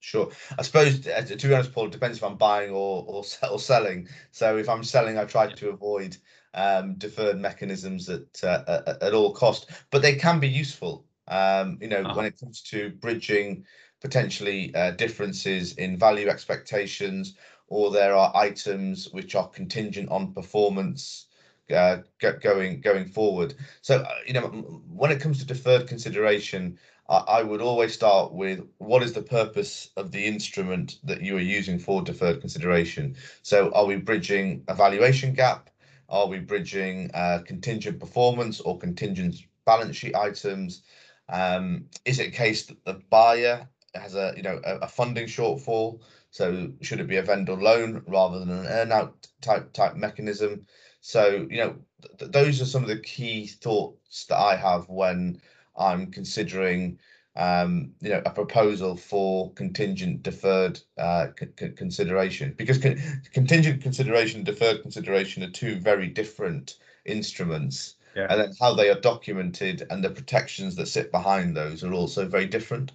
Sure. 0.00 0.30
I 0.58 0.62
suppose 0.62 1.06
uh, 1.06 1.22
to 1.28 1.48
be 1.48 1.54
honest, 1.54 1.72
Paul, 1.72 1.86
it 1.86 1.92
depends 1.92 2.18
if 2.18 2.24
I'm 2.24 2.36
buying 2.36 2.70
or 2.70 3.04
or, 3.06 3.24
or 3.48 3.60
selling. 3.60 4.08
So 4.32 4.56
if 4.56 4.68
I'm 4.68 4.82
selling, 4.82 5.16
I 5.16 5.26
try 5.26 5.46
to 5.46 5.68
avoid 5.70 6.16
um, 6.54 6.94
deferred 6.94 7.38
mechanisms 7.38 8.08
at 8.08 8.42
uh, 8.42 8.96
at 9.00 9.14
all 9.14 9.32
cost, 9.32 9.70
but 9.92 10.02
they 10.02 10.16
can 10.16 10.40
be 10.40 10.48
useful. 10.48 11.06
Um, 11.28 11.78
you 11.80 11.88
know, 11.88 12.02
uh-huh. 12.02 12.14
when 12.14 12.26
it 12.26 12.38
comes 12.38 12.62
to 12.62 12.90
bridging 12.90 13.64
potentially 14.00 14.74
uh, 14.74 14.92
differences 14.92 15.72
in 15.74 15.96
value 15.96 16.28
expectations, 16.28 17.34
or 17.68 17.90
there 17.90 18.14
are 18.14 18.32
items 18.36 19.08
which 19.10 19.34
are 19.34 19.48
contingent 19.48 20.08
on 20.10 20.32
performance 20.32 21.26
uh, 21.74 21.98
going 22.40 22.80
going 22.80 23.06
forward. 23.06 23.54
So 23.82 23.98
uh, 23.98 24.14
you 24.26 24.34
know, 24.34 24.46
when 24.88 25.10
it 25.10 25.20
comes 25.20 25.38
to 25.38 25.46
deferred 25.46 25.88
consideration, 25.88 26.78
I, 27.08 27.16
I 27.16 27.42
would 27.42 27.60
always 27.60 27.94
start 27.94 28.32
with 28.32 28.60
what 28.78 29.02
is 29.02 29.12
the 29.12 29.22
purpose 29.22 29.90
of 29.96 30.12
the 30.12 30.24
instrument 30.24 30.98
that 31.04 31.22
you 31.22 31.36
are 31.36 31.40
using 31.40 31.78
for 31.78 32.02
deferred 32.02 32.40
consideration. 32.40 33.16
So 33.42 33.72
are 33.72 33.86
we 33.86 33.96
bridging 33.96 34.62
a 34.68 34.74
valuation 34.74 35.32
gap? 35.32 35.70
Are 36.08 36.28
we 36.28 36.38
bridging 36.38 37.10
uh, 37.14 37.40
contingent 37.44 37.98
performance 37.98 38.60
or 38.60 38.78
contingent 38.78 39.36
balance 39.64 39.96
sheet 39.96 40.14
items? 40.14 40.82
Um, 41.28 41.86
is 42.04 42.18
it 42.18 42.28
a 42.28 42.30
case 42.30 42.66
that 42.66 42.84
the 42.84 43.00
buyer 43.10 43.68
has 43.94 44.14
a 44.14 44.34
you 44.36 44.42
know 44.42 44.60
a, 44.64 44.76
a, 44.78 44.88
funding 44.88 45.26
shortfall? 45.26 46.00
So 46.30 46.72
should 46.82 47.00
it 47.00 47.08
be 47.08 47.16
a 47.16 47.22
vendor 47.22 47.54
loan 47.54 48.04
rather 48.06 48.38
than 48.38 48.50
an 48.50 48.66
earnout 48.66 49.12
type 49.40 49.72
type 49.72 49.96
mechanism? 49.96 50.66
So 51.00 51.46
you 51.50 51.58
know 51.58 51.76
th 52.18 52.30
those 52.30 52.60
are 52.60 52.66
some 52.66 52.82
of 52.82 52.88
the 52.88 53.00
key 53.00 53.46
thoughts 53.46 54.26
that 54.26 54.38
I 54.38 54.56
have 54.56 54.88
when 54.88 55.40
I'm 55.76 56.10
considering 56.10 56.98
um, 57.36 57.92
you 58.00 58.08
know, 58.10 58.22
a 58.24 58.30
proposal 58.30 58.96
for 58.96 59.52
contingent 59.52 60.22
deferred 60.22 60.80
uh, 60.96 61.28
consideration 61.76 62.54
because 62.56 62.78
con 62.78 62.96
contingent 63.32 63.82
consideration 63.82 64.42
deferred 64.42 64.80
consideration 64.82 65.42
are 65.42 65.50
two 65.50 65.78
very 65.78 66.08
different 66.08 66.78
instruments. 67.04 67.96
Yeah. 68.16 68.28
And 68.30 68.40
then 68.40 68.52
how 68.58 68.74
they 68.74 68.88
are 68.88 68.98
documented 68.98 69.86
and 69.90 70.02
the 70.02 70.08
protections 70.08 70.74
that 70.76 70.86
sit 70.86 71.12
behind 71.12 71.54
those 71.54 71.84
are 71.84 71.92
also 71.92 72.26
very 72.26 72.46
different. 72.46 72.92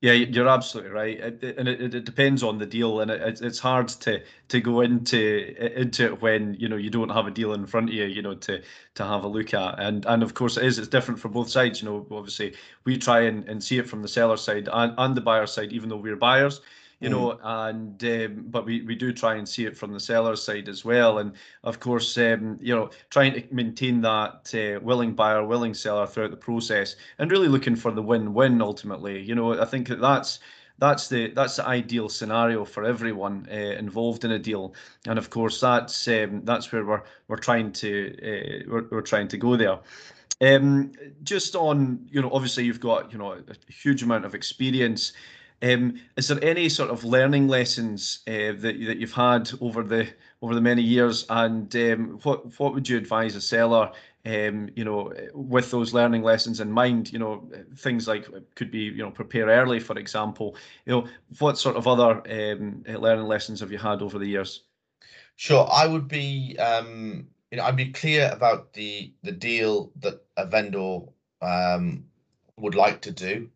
Yeah, 0.00 0.14
you're 0.14 0.48
absolutely 0.48 0.90
right, 0.90 1.20
it, 1.20 1.56
and 1.56 1.68
it, 1.68 1.94
it, 1.94 2.04
depends 2.04 2.42
on 2.42 2.58
the 2.58 2.66
deal, 2.66 3.02
and 3.02 3.08
it, 3.08 3.40
it's 3.40 3.60
hard 3.60 3.86
to 3.86 4.20
to 4.48 4.60
go 4.60 4.80
into 4.80 5.80
into 5.80 6.06
it 6.06 6.20
when 6.20 6.54
you 6.54 6.68
know 6.68 6.74
you 6.74 6.90
don't 6.90 7.10
have 7.10 7.28
a 7.28 7.30
deal 7.30 7.52
in 7.52 7.66
front 7.66 7.88
of 7.88 7.94
you, 7.94 8.06
you 8.06 8.20
know, 8.20 8.34
to 8.34 8.60
to 8.96 9.04
have 9.04 9.22
a 9.22 9.28
look 9.28 9.54
at, 9.54 9.78
and 9.78 10.04
and 10.06 10.24
of 10.24 10.34
course 10.34 10.56
it 10.56 10.64
is 10.64 10.80
it's 10.80 10.88
different 10.88 11.20
for 11.20 11.28
both 11.28 11.48
sides. 11.48 11.80
You 11.80 11.88
know, 11.88 12.06
obviously 12.10 12.56
we 12.82 12.98
try 12.98 13.20
and, 13.20 13.48
and 13.48 13.62
see 13.62 13.78
it 13.78 13.88
from 13.88 14.02
the 14.02 14.08
seller 14.08 14.36
side 14.36 14.68
and, 14.72 14.92
and 14.98 15.16
the 15.16 15.20
buyer 15.20 15.46
side, 15.46 15.72
even 15.72 15.88
though 15.88 15.98
we're 15.98 16.16
buyers 16.16 16.60
you 17.02 17.08
mm. 17.08 17.12
know, 17.12 17.38
and 17.42 18.04
um, 18.04 18.44
but 18.48 18.64
we, 18.64 18.82
we 18.82 18.94
do 18.94 19.12
try 19.12 19.34
and 19.34 19.48
see 19.48 19.66
it 19.66 19.76
from 19.76 19.92
the 19.92 20.00
seller 20.00 20.36
side 20.36 20.68
as 20.68 20.84
well, 20.84 21.18
and 21.18 21.32
of 21.64 21.80
course, 21.80 22.16
um, 22.16 22.58
you 22.62 22.74
know, 22.74 22.90
trying 23.10 23.34
to 23.34 23.42
maintain 23.50 24.00
that 24.02 24.54
uh, 24.54 24.80
willing 24.80 25.12
buyer, 25.12 25.44
willing 25.44 25.74
seller 25.74 26.06
throughout 26.06 26.30
the 26.30 26.36
process, 26.36 26.96
and 27.18 27.30
really 27.30 27.48
looking 27.48 27.76
for 27.76 27.90
the 27.90 28.02
win-win 28.02 28.62
ultimately. 28.62 29.20
You 29.20 29.34
know, 29.34 29.60
I 29.60 29.64
think 29.64 29.88
that 29.88 30.00
that's 30.00 30.38
that's 30.78 31.08
the 31.08 31.32
that's 31.32 31.56
the 31.56 31.66
ideal 31.66 32.08
scenario 32.08 32.64
for 32.64 32.84
everyone 32.84 33.48
uh, 33.50 33.54
involved 33.54 34.24
in 34.24 34.30
a 34.30 34.38
deal, 34.38 34.74
and 35.06 35.18
of 35.18 35.28
course, 35.28 35.60
that's 35.60 36.06
um, 36.08 36.42
that's 36.44 36.70
where 36.70 36.84
we're 36.84 37.02
we're 37.26 37.36
trying 37.36 37.72
to 37.72 38.16
uh, 38.22 38.70
we're, 38.70 38.88
we're 38.90 39.02
trying 39.02 39.28
to 39.28 39.36
go 39.36 39.56
there. 39.56 39.78
Um, 40.40 40.90
just 41.22 41.54
on, 41.54 42.04
you 42.10 42.20
know, 42.20 42.30
obviously 42.32 42.64
you've 42.64 42.80
got, 42.80 43.12
you 43.12 43.18
know, 43.18 43.32
a 43.32 43.72
huge 43.72 44.02
amount 44.02 44.24
of 44.24 44.34
experience 44.34 45.12
um, 45.62 46.00
is 46.16 46.28
there 46.28 46.42
any 46.42 46.68
sort 46.68 46.90
of 46.90 47.04
learning 47.04 47.46
lessons 47.46 48.20
uh, 48.26 48.52
that 48.58 48.76
that 48.86 48.98
you've 48.98 49.12
had 49.12 49.50
over 49.60 49.82
the 49.82 50.08
over 50.40 50.54
the 50.54 50.60
many 50.60 50.82
years, 50.82 51.24
and 51.30 51.74
um, 51.76 52.18
what 52.24 52.58
what 52.58 52.74
would 52.74 52.88
you 52.88 52.98
advise 52.98 53.36
a 53.36 53.40
seller? 53.40 53.92
Um, 54.24 54.70
you 54.76 54.84
know, 54.84 55.12
with 55.34 55.70
those 55.70 55.94
learning 55.94 56.22
lessons 56.22 56.60
in 56.60 56.70
mind, 56.70 57.12
you 57.12 57.18
know, 57.18 57.48
things 57.76 58.06
like 58.06 58.28
could 58.54 58.70
be, 58.70 58.78
you 58.78 59.02
know, 59.02 59.10
prepare 59.10 59.46
early, 59.46 59.80
for 59.80 59.98
example. 59.98 60.56
You 60.86 60.92
know, 60.92 61.08
what 61.38 61.58
sort 61.58 61.76
of 61.76 61.88
other 61.88 62.22
um, 62.30 62.84
learning 62.86 63.26
lessons 63.26 63.60
have 63.60 63.72
you 63.72 63.78
had 63.78 64.02
over 64.02 64.18
the 64.18 64.26
years? 64.26 64.62
Sure, 65.36 65.68
I 65.70 65.86
would 65.86 66.08
be, 66.08 66.56
um, 66.58 67.28
you 67.50 67.58
know, 67.58 67.64
I'd 67.64 67.76
be 67.76 67.92
clear 67.92 68.30
about 68.32 68.72
the 68.72 69.12
the 69.22 69.32
deal 69.32 69.92
that 70.00 70.24
a 70.36 70.46
vendor 70.46 71.00
um, 71.40 72.04
would 72.56 72.74
like 72.74 73.00
to 73.02 73.10
do 73.12 73.50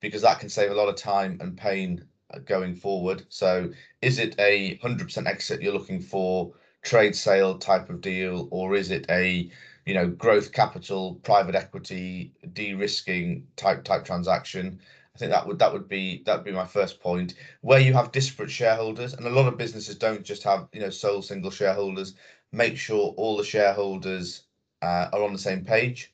because 0.00 0.22
that 0.22 0.40
can 0.40 0.48
save 0.48 0.70
a 0.70 0.74
lot 0.74 0.88
of 0.88 0.96
time 0.96 1.38
and 1.40 1.56
pain 1.56 2.04
uh, 2.32 2.38
going 2.40 2.74
forward. 2.74 3.24
So 3.28 3.70
is 4.02 4.18
it 4.18 4.34
a 4.38 4.78
100% 4.78 5.26
exit 5.26 5.62
you're 5.62 5.72
looking 5.72 6.00
for, 6.00 6.52
trade 6.82 7.14
sale 7.14 7.58
type 7.58 7.90
of 7.90 8.00
deal, 8.00 8.48
or 8.50 8.74
is 8.74 8.90
it 8.90 9.06
a 9.10 9.50
you 9.86 9.94
know 9.94 10.08
growth 10.08 10.52
capital, 10.52 11.16
private 11.16 11.54
equity, 11.54 12.32
de-risking 12.52 13.46
type 13.56 13.84
type 13.84 14.04
transaction? 14.04 14.80
I 15.14 15.18
think 15.18 15.32
that 15.32 15.46
would 15.46 15.58
that 15.58 15.72
would 15.72 15.88
be 15.88 16.22
that 16.24 16.36
would 16.36 16.44
be 16.44 16.52
my 16.52 16.66
first 16.66 17.00
point. 17.00 17.34
Where 17.60 17.80
you 17.80 17.92
have 17.94 18.12
disparate 18.12 18.50
shareholders, 18.50 19.12
and 19.14 19.26
a 19.26 19.30
lot 19.30 19.48
of 19.48 19.58
businesses 19.58 19.96
don't 19.96 20.24
just 20.24 20.42
have 20.44 20.68
you 20.72 20.80
know 20.80 20.90
sole 20.90 21.22
single 21.22 21.50
shareholders. 21.50 22.14
Make 22.52 22.76
sure 22.76 23.14
all 23.16 23.36
the 23.36 23.44
shareholders 23.44 24.44
uh, 24.82 25.08
are 25.12 25.22
on 25.22 25.32
the 25.32 25.38
same 25.38 25.64
page. 25.64 26.12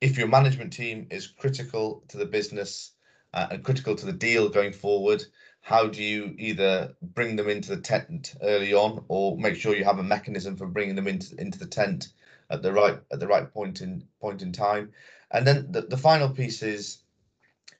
If 0.00 0.18
your 0.18 0.28
management 0.28 0.72
team 0.72 1.06
is 1.10 1.26
critical 1.26 2.04
to 2.08 2.18
the 2.18 2.26
business 2.26 2.92
uh, 3.34 3.48
and 3.50 3.64
critical 3.64 3.94
to 3.94 4.06
the 4.06 4.12
deal 4.12 4.48
going 4.48 4.72
forward. 4.72 5.24
How 5.60 5.86
do 5.86 6.02
you 6.02 6.34
either 6.38 6.94
bring 7.02 7.36
them 7.36 7.48
into 7.48 7.74
the 7.74 7.82
tent 7.82 8.34
early 8.42 8.72
on, 8.72 9.04
or 9.08 9.36
make 9.36 9.56
sure 9.56 9.76
you 9.76 9.84
have 9.84 9.98
a 9.98 10.02
mechanism 10.02 10.56
for 10.56 10.66
bringing 10.66 10.96
them 10.96 11.08
into 11.08 11.38
into 11.40 11.58
the 11.58 11.66
tent 11.66 12.08
at 12.48 12.62
the 12.62 12.72
right 12.72 12.98
at 13.12 13.20
the 13.20 13.26
right 13.26 13.52
point 13.52 13.82
in 13.82 14.04
point 14.20 14.42
in 14.42 14.52
time? 14.52 14.92
And 15.30 15.46
then 15.46 15.70
the, 15.70 15.82
the 15.82 15.98
final 15.98 16.30
piece 16.30 16.62
is, 16.62 16.98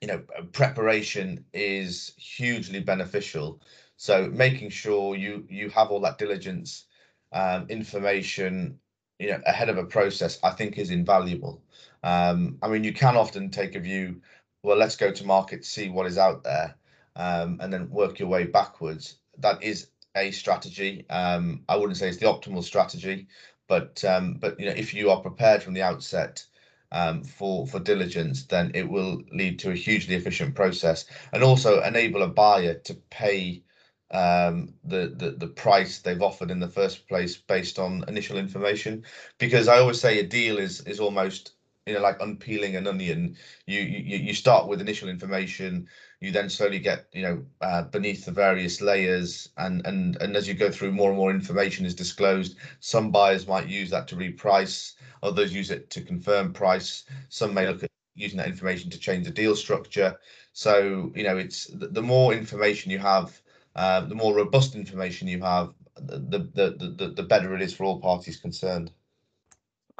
you 0.01 0.07
know, 0.07 0.21
preparation 0.51 1.45
is 1.51 2.13
hugely 2.17 2.79
beneficial. 2.79 3.59
So 3.97 4.29
making 4.31 4.69
sure 4.69 5.15
you 5.15 5.45
you 5.49 5.69
have 5.69 5.89
all 5.89 6.01
that 6.01 6.19
diligence, 6.19 6.85
um, 7.33 7.65
information, 7.69 8.79
you 9.17 9.31
know, 9.31 9.41
ahead 9.47 9.69
of 9.69 9.77
a 9.77 9.83
process, 9.83 10.37
I 10.43 10.51
think 10.51 10.77
is 10.77 10.91
invaluable. 10.91 11.63
Um, 12.03 12.57
I 12.61 12.67
mean, 12.67 12.83
you 12.83 12.93
can 12.93 13.17
often 13.17 13.49
take 13.49 13.75
a 13.75 13.79
view 13.79 14.21
well, 14.63 14.77
let's 14.77 14.95
go 14.95 15.11
to 15.11 15.25
market, 15.25 15.65
see 15.65 15.89
what 15.89 16.05
is 16.05 16.17
out 16.17 16.43
there, 16.43 16.75
um, 17.15 17.59
and 17.61 17.71
then 17.71 17.89
work 17.89 18.19
your 18.19 18.27
way 18.27 18.45
backwards. 18.45 19.17
That 19.37 19.63
is 19.63 19.87
a 20.15 20.31
strategy. 20.31 21.05
Um, 21.09 21.63
I 21.69 21.75
wouldn't 21.77 21.97
say 21.97 22.09
it's 22.09 22.17
the 22.17 22.25
optimal 22.25 22.63
strategy, 22.63 23.27
but 23.67 24.03
um, 24.03 24.35
but 24.35 24.59
you 24.59 24.65
know 24.65 24.73
if 24.75 24.93
you 24.93 25.09
are 25.11 25.21
prepared 25.21 25.63
from 25.63 25.73
the 25.73 25.83
outset 25.83 26.45
um, 26.91 27.23
for 27.23 27.67
for 27.67 27.79
diligence, 27.79 28.45
then 28.45 28.71
it 28.73 28.89
will 28.89 29.21
lead 29.31 29.59
to 29.59 29.71
a 29.71 29.75
hugely 29.75 30.15
efficient 30.15 30.55
process 30.55 31.05
and 31.31 31.43
also 31.43 31.81
enable 31.81 32.23
a 32.23 32.27
buyer 32.27 32.73
to 32.73 32.95
pay 33.09 33.63
um, 34.11 34.73
the, 34.83 35.13
the 35.15 35.31
the 35.31 35.47
price 35.47 35.99
they've 35.99 36.21
offered 36.21 36.51
in 36.51 36.59
the 36.59 36.67
first 36.67 37.07
place 37.07 37.37
based 37.37 37.79
on 37.79 38.03
initial 38.07 38.37
information. 38.37 39.05
Because 39.37 39.67
I 39.67 39.79
always 39.79 40.01
say 40.01 40.19
a 40.19 40.23
deal 40.23 40.57
is 40.57 40.81
is 40.81 40.99
almost 40.99 41.53
you 41.89 41.95
know 41.95 42.01
like 42.01 42.21
unpeeling 42.21 42.75
an 42.75 42.87
onion 42.87 43.35
you 43.65 43.81
you 43.81 44.17
you 44.17 44.33
start 44.33 44.67
with 44.67 44.81
initial 44.81 45.09
information 45.09 45.87
you 46.21 46.31
then 46.31 46.49
slowly 46.49 46.79
get 46.79 47.07
you 47.13 47.21
know 47.21 47.45
uh, 47.61 47.83
beneath 47.83 48.25
the 48.25 48.31
various 48.31 48.81
layers 48.81 49.49
and 49.57 49.85
and 49.85 50.15
and 50.21 50.35
as 50.35 50.47
you 50.47 50.53
go 50.53 50.71
through 50.71 50.91
more 50.91 51.09
and 51.09 51.17
more 51.17 51.31
information 51.31 51.85
is 51.85 51.95
disclosed 51.95 52.55
some 52.79 53.11
buyers 53.11 53.47
might 53.47 53.67
use 53.67 53.89
that 53.89 54.07
to 54.07 54.15
reprice 54.15 54.93
others 55.23 55.53
use 55.53 55.71
it 55.71 55.89
to 55.89 56.01
confirm 56.01 56.53
price 56.53 57.05
some 57.29 57.53
may 57.53 57.67
look 57.67 57.83
at 57.83 57.89
using 58.19 58.37
that 58.37 58.47
information 58.47 58.89
to 58.91 58.99
change 58.99 59.25
the 59.25 59.31
deal 59.31 59.55
structure. 59.55 60.19
So 60.53 61.11
you 61.15 61.23
know 61.23 61.37
it's 61.37 61.67
the, 61.67 61.87
the 61.87 62.01
more 62.01 62.33
information 62.33 62.91
you 62.91 62.99
have 62.99 63.41
uh, 63.75 64.01
the 64.01 64.15
more 64.15 64.35
robust 64.35 64.75
information 64.75 65.27
you 65.27 65.41
have 65.41 65.73
the, 65.95 66.39
the 66.53 66.97
the 66.97 67.07
the 67.15 67.23
better 67.23 67.55
it 67.55 67.61
is 67.61 67.73
for 67.73 67.85
all 67.85 67.99
parties 67.99 68.37
concerned 68.37 68.91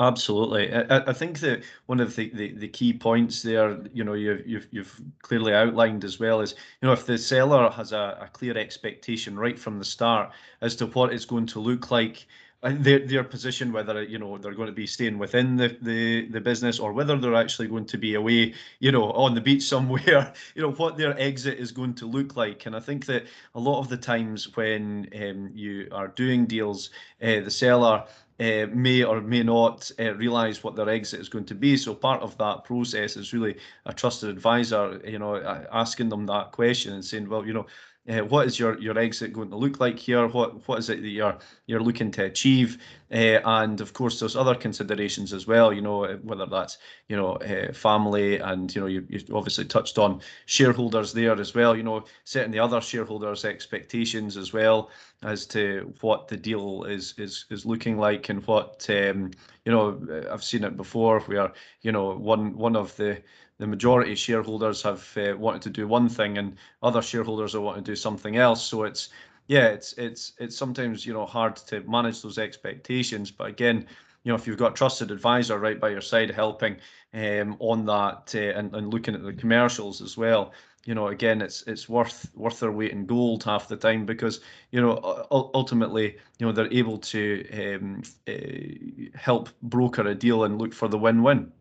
Absolutely. 0.01 0.73
I, 0.73 0.97
I 1.09 1.13
think 1.13 1.39
that 1.41 1.63
one 1.87 1.99
of 1.99 2.15
the, 2.15 2.29
the, 2.33 2.53
the 2.53 2.67
key 2.69 2.93
points 2.93 3.41
there, 3.41 3.79
you 3.93 4.05
know, 4.05 4.13
you've, 4.13 4.47
you've, 4.47 4.67
you've 4.71 5.01
clearly 5.21 5.53
outlined 5.53 6.05
as 6.05 6.19
well 6.21 6.39
is, 6.39 6.55
you 6.81 6.87
know, 6.87 6.93
if 6.93 7.05
the 7.05 7.17
seller 7.17 7.69
has 7.69 7.91
a, 7.91 8.17
a 8.21 8.29
clear 8.31 8.57
expectation 8.57 9.37
right 9.37 9.59
from 9.59 9.77
the 9.77 9.83
start 9.83 10.31
as 10.61 10.77
to 10.77 10.85
what 10.87 11.11
it's 11.13 11.25
going 11.25 11.47
to 11.47 11.59
look 11.59 11.91
like, 11.91 12.27
and 12.61 12.83
their 12.83 12.99
their 12.99 13.23
position, 13.23 13.71
whether 13.71 14.03
you 14.03 14.19
know 14.19 14.37
they're 14.37 14.53
going 14.53 14.67
to 14.67 14.73
be 14.73 14.85
staying 14.85 15.17
within 15.17 15.55
the, 15.55 15.77
the 15.81 16.27
the 16.27 16.41
business 16.41 16.77
or 16.77 16.91
whether 16.91 17.15
they're 17.17 17.33
actually 17.35 17.69
going 17.69 17.85
to 17.85 17.97
be 17.97 18.15
away, 18.15 18.53
you 18.79 18.91
know, 18.91 19.11
on 19.13 19.33
the 19.33 19.39
beach 19.39 19.63
somewhere, 19.69 20.33
you 20.55 20.61
know, 20.61 20.71
what 20.73 20.97
their 20.97 21.17
exit 21.17 21.57
is 21.57 21.71
going 21.71 21.93
to 21.93 22.05
look 22.05 22.35
like. 22.35 22.65
And 22.65 22.75
I 22.75 22.81
think 22.81 23.05
that 23.05 23.27
a 23.55 23.59
lot 23.61 23.79
of 23.79 23.87
the 23.87 23.95
times 23.95 24.57
when 24.57 25.07
um, 25.15 25.51
you 25.53 25.87
are 25.93 26.09
doing 26.09 26.45
deals, 26.47 26.89
uh, 27.21 27.39
the 27.39 27.49
seller 27.51 28.03
uh, 28.39 28.67
may 28.73 29.03
or 29.03 29.21
may 29.21 29.43
not 29.43 29.91
uh, 29.99 30.13
realise 30.15 30.63
what 30.63 30.75
their 30.75 30.89
exit 30.89 31.19
is 31.19 31.29
going 31.29 31.45
to 31.45 31.55
be. 31.55 31.75
So 31.75 31.93
part 31.93 32.21
of 32.21 32.37
that 32.37 32.63
process 32.63 33.17
is 33.17 33.33
really 33.33 33.57
a 33.85 33.93
trusted 33.93 34.29
advisor, 34.29 35.01
you 35.05 35.19
know, 35.19 35.35
asking 35.71 36.09
them 36.09 36.25
that 36.27 36.51
question 36.51 36.93
and 36.93 37.03
saying, 37.03 37.27
well, 37.27 37.45
you 37.45 37.53
know, 37.53 37.67
uh, 38.09 38.21
what 38.25 38.47
is 38.47 38.57
your 38.57 38.79
your 38.79 38.97
exit 38.97 39.33
going 39.33 39.49
to 39.49 39.55
look 39.55 39.79
like 39.79 39.99
here? 39.99 40.27
What 40.27 40.67
what 40.67 40.79
is 40.79 40.89
it 40.89 41.01
that 41.01 41.07
you're 41.07 41.37
you're 41.67 41.81
looking 41.81 42.09
to 42.11 42.25
achieve? 42.25 42.79
Uh, 43.11 43.39
and 43.45 43.81
of 43.81 43.93
course, 43.93 44.19
there's 44.19 44.35
other 44.35 44.55
considerations 44.55 45.31
as 45.31 45.45
well. 45.45 45.71
You 45.71 45.81
know, 45.81 46.19
whether 46.23 46.47
that's 46.47 46.79
you 47.07 47.15
know 47.15 47.33
uh, 47.33 47.71
family, 47.71 48.37
and 48.37 48.73
you 48.73 48.81
know 48.81 48.87
you, 48.87 49.05
you 49.09 49.21
obviously 49.33 49.65
touched 49.65 49.99
on 49.99 50.21
shareholders 50.47 51.13
there 51.13 51.39
as 51.39 51.53
well. 51.53 51.75
You 51.75 51.83
know, 51.83 52.05
setting 52.23 52.51
the 52.51 52.59
other 52.59 52.81
shareholders' 52.81 53.45
expectations 53.45 54.37
as 54.37 54.53
well 54.53 54.89
as 55.21 55.45
to 55.47 55.93
what 56.01 56.27
the 56.27 56.37
deal 56.37 56.85
is 56.85 57.13
is 57.17 57.45
is 57.51 57.65
looking 57.65 57.97
like 57.99 58.29
and 58.29 58.45
what 58.47 58.87
um, 58.89 59.31
you 59.65 59.71
know. 59.71 60.25
I've 60.31 60.43
seen 60.43 60.63
it 60.63 60.77
before 60.77 61.19
where 61.21 61.51
you 61.81 61.91
know 61.91 62.15
one 62.15 62.55
one 62.57 62.75
of 62.75 62.95
the 62.95 63.21
the 63.59 63.67
majority 63.67 64.13
of 64.13 64.17
shareholders 64.17 64.81
have 64.81 65.07
uh, 65.17 65.35
wanted 65.37 65.61
to 65.61 65.69
do 65.69 65.87
one 65.87 66.09
thing 66.09 66.37
and 66.37 66.57
other 66.81 67.01
shareholders 67.01 67.53
are 67.53 67.61
wanting 67.61 67.83
to 67.83 67.91
do 67.91 67.95
something 67.95 68.37
else. 68.37 68.65
So 68.65 68.83
it's 68.83 69.09
yeah, 69.47 69.67
it's 69.67 69.93
it's 69.93 70.33
it's 70.39 70.55
sometimes 70.57 71.05
you 71.05 71.13
know 71.13 71.25
hard 71.25 71.55
to 71.57 71.81
manage 71.81 72.21
those 72.21 72.37
expectations. 72.37 73.31
But 73.31 73.49
again, 73.49 73.85
you 74.23 74.31
know 74.31 74.35
if 74.35 74.47
you've 74.47 74.57
got 74.57 74.71
a 74.71 74.75
trusted 74.75 75.11
advisor 75.11 75.59
right 75.59 75.79
by 75.79 75.89
your 75.89 76.01
side 76.01 76.31
helping 76.31 76.77
um, 77.13 77.57
on 77.59 77.85
that 77.85 78.33
uh, 78.35 78.57
and, 78.57 78.73
and 78.75 78.93
looking 78.93 79.15
at 79.15 79.23
the 79.23 79.33
commercials 79.33 80.01
as 80.01 80.15
well, 80.17 80.53
you 80.85 80.95
know 80.95 81.07
again 81.07 81.41
it's 81.41 81.63
it's 81.63 81.89
worth 81.89 82.29
worth 82.35 82.59
their 82.59 82.71
weight 82.71 82.91
in 82.91 83.05
gold 83.05 83.43
half 83.43 83.67
the 83.67 83.75
time 83.75 84.05
because 84.05 84.39
you 84.71 84.79
know 84.81 85.25
ultimately 85.31 86.15
you 86.37 86.45
know 86.45 86.51
they're 86.53 86.71
able 86.71 86.97
to 86.97 87.45
um, 87.51 88.01
uh, 88.27 89.17
help 89.17 89.49
broker 89.63 90.07
a 90.07 90.15
deal 90.15 90.45
and 90.45 90.59
look 90.59 90.73
for 90.73 90.87
the 90.87 90.97
win-win. 90.97 91.51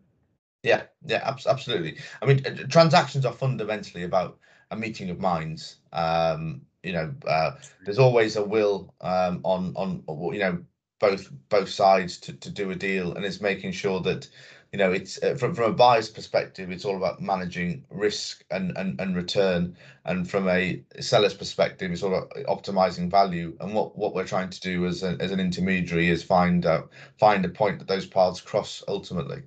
Yeah, 0.63 0.83
yeah, 1.05 1.21
absolutely. 1.47 1.97
I 2.21 2.25
mean, 2.25 2.43
transactions 2.67 3.25
are 3.25 3.33
fundamentally 3.33 4.03
about 4.03 4.39
a 4.71 4.75
meeting 4.75 5.09
of 5.09 5.19
minds. 5.19 5.77
Um, 5.93 6.65
you 6.83 6.91
know, 6.93 7.13
uh, 7.27 7.51
there's 7.85 7.99
always 7.99 8.35
a 8.35 8.43
will 8.43 8.93
um, 9.01 9.39
on 9.43 9.73
on 9.75 10.03
you 10.33 10.39
know 10.39 10.63
both 10.99 11.29
both 11.47 11.69
sides 11.69 12.17
to, 12.19 12.33
to 12.33 12.49
do 12.49 12.71
a 12.71 12.75
deal, 12.75 13.13
and 13.15 13.23
it's 13.25 13.39
making 13.39 13.71
sure 13.71 14.01
that 14.01 14.27
you 14.73 14.79
know 14.79 14.91
it's 14.91 15.21
uh, 15.23 15.35
from 15.35 15.55
from 15.55 15.71
a 15.71 15.73
buyer's 15.73 16.09
perspective, 16.09 16.71
it's 16.71 16.83
all 16.85 16.97
about 16.97 17.21
managing 17.21 17.85
risk 17.89 18.43
and 18.51 18.75
and, 18.77 18.99
and 18.99 19.15
return, 19.15 19.77
and 20.05 20.29
from 20.29 20.49
a 20.49 20.83
seller's 20.99 21.33
perspective, 21.33 21.89
it's 21.91 22.03
all 22.03 22.13
about 22.15 22.31
optimizing 22.49 23.09
value. 23.09 23.55
And 23.61 23.73
what 23.73 23.97
what 23.97 24.13
we're 24.13 24.27
trying 24.27 24.49
to 24.49 24.59
do 24.59 24.85
as 24.87 25.03
a, 25.03 25.15
as 25.21 25.31
an 25.31 25.39
intermediary 25.39 26.09
is 26.09 26.21
find 26.21 26.65
uh, 26.65 26.83
find 27.17 27.45
a 27.45 27.49
point 27.49 27.79
that 27.79 27.87
those 27.87 28.05
paths 28.07 28.41
cross 28.41 28.83
ultimately. 28.89 29.43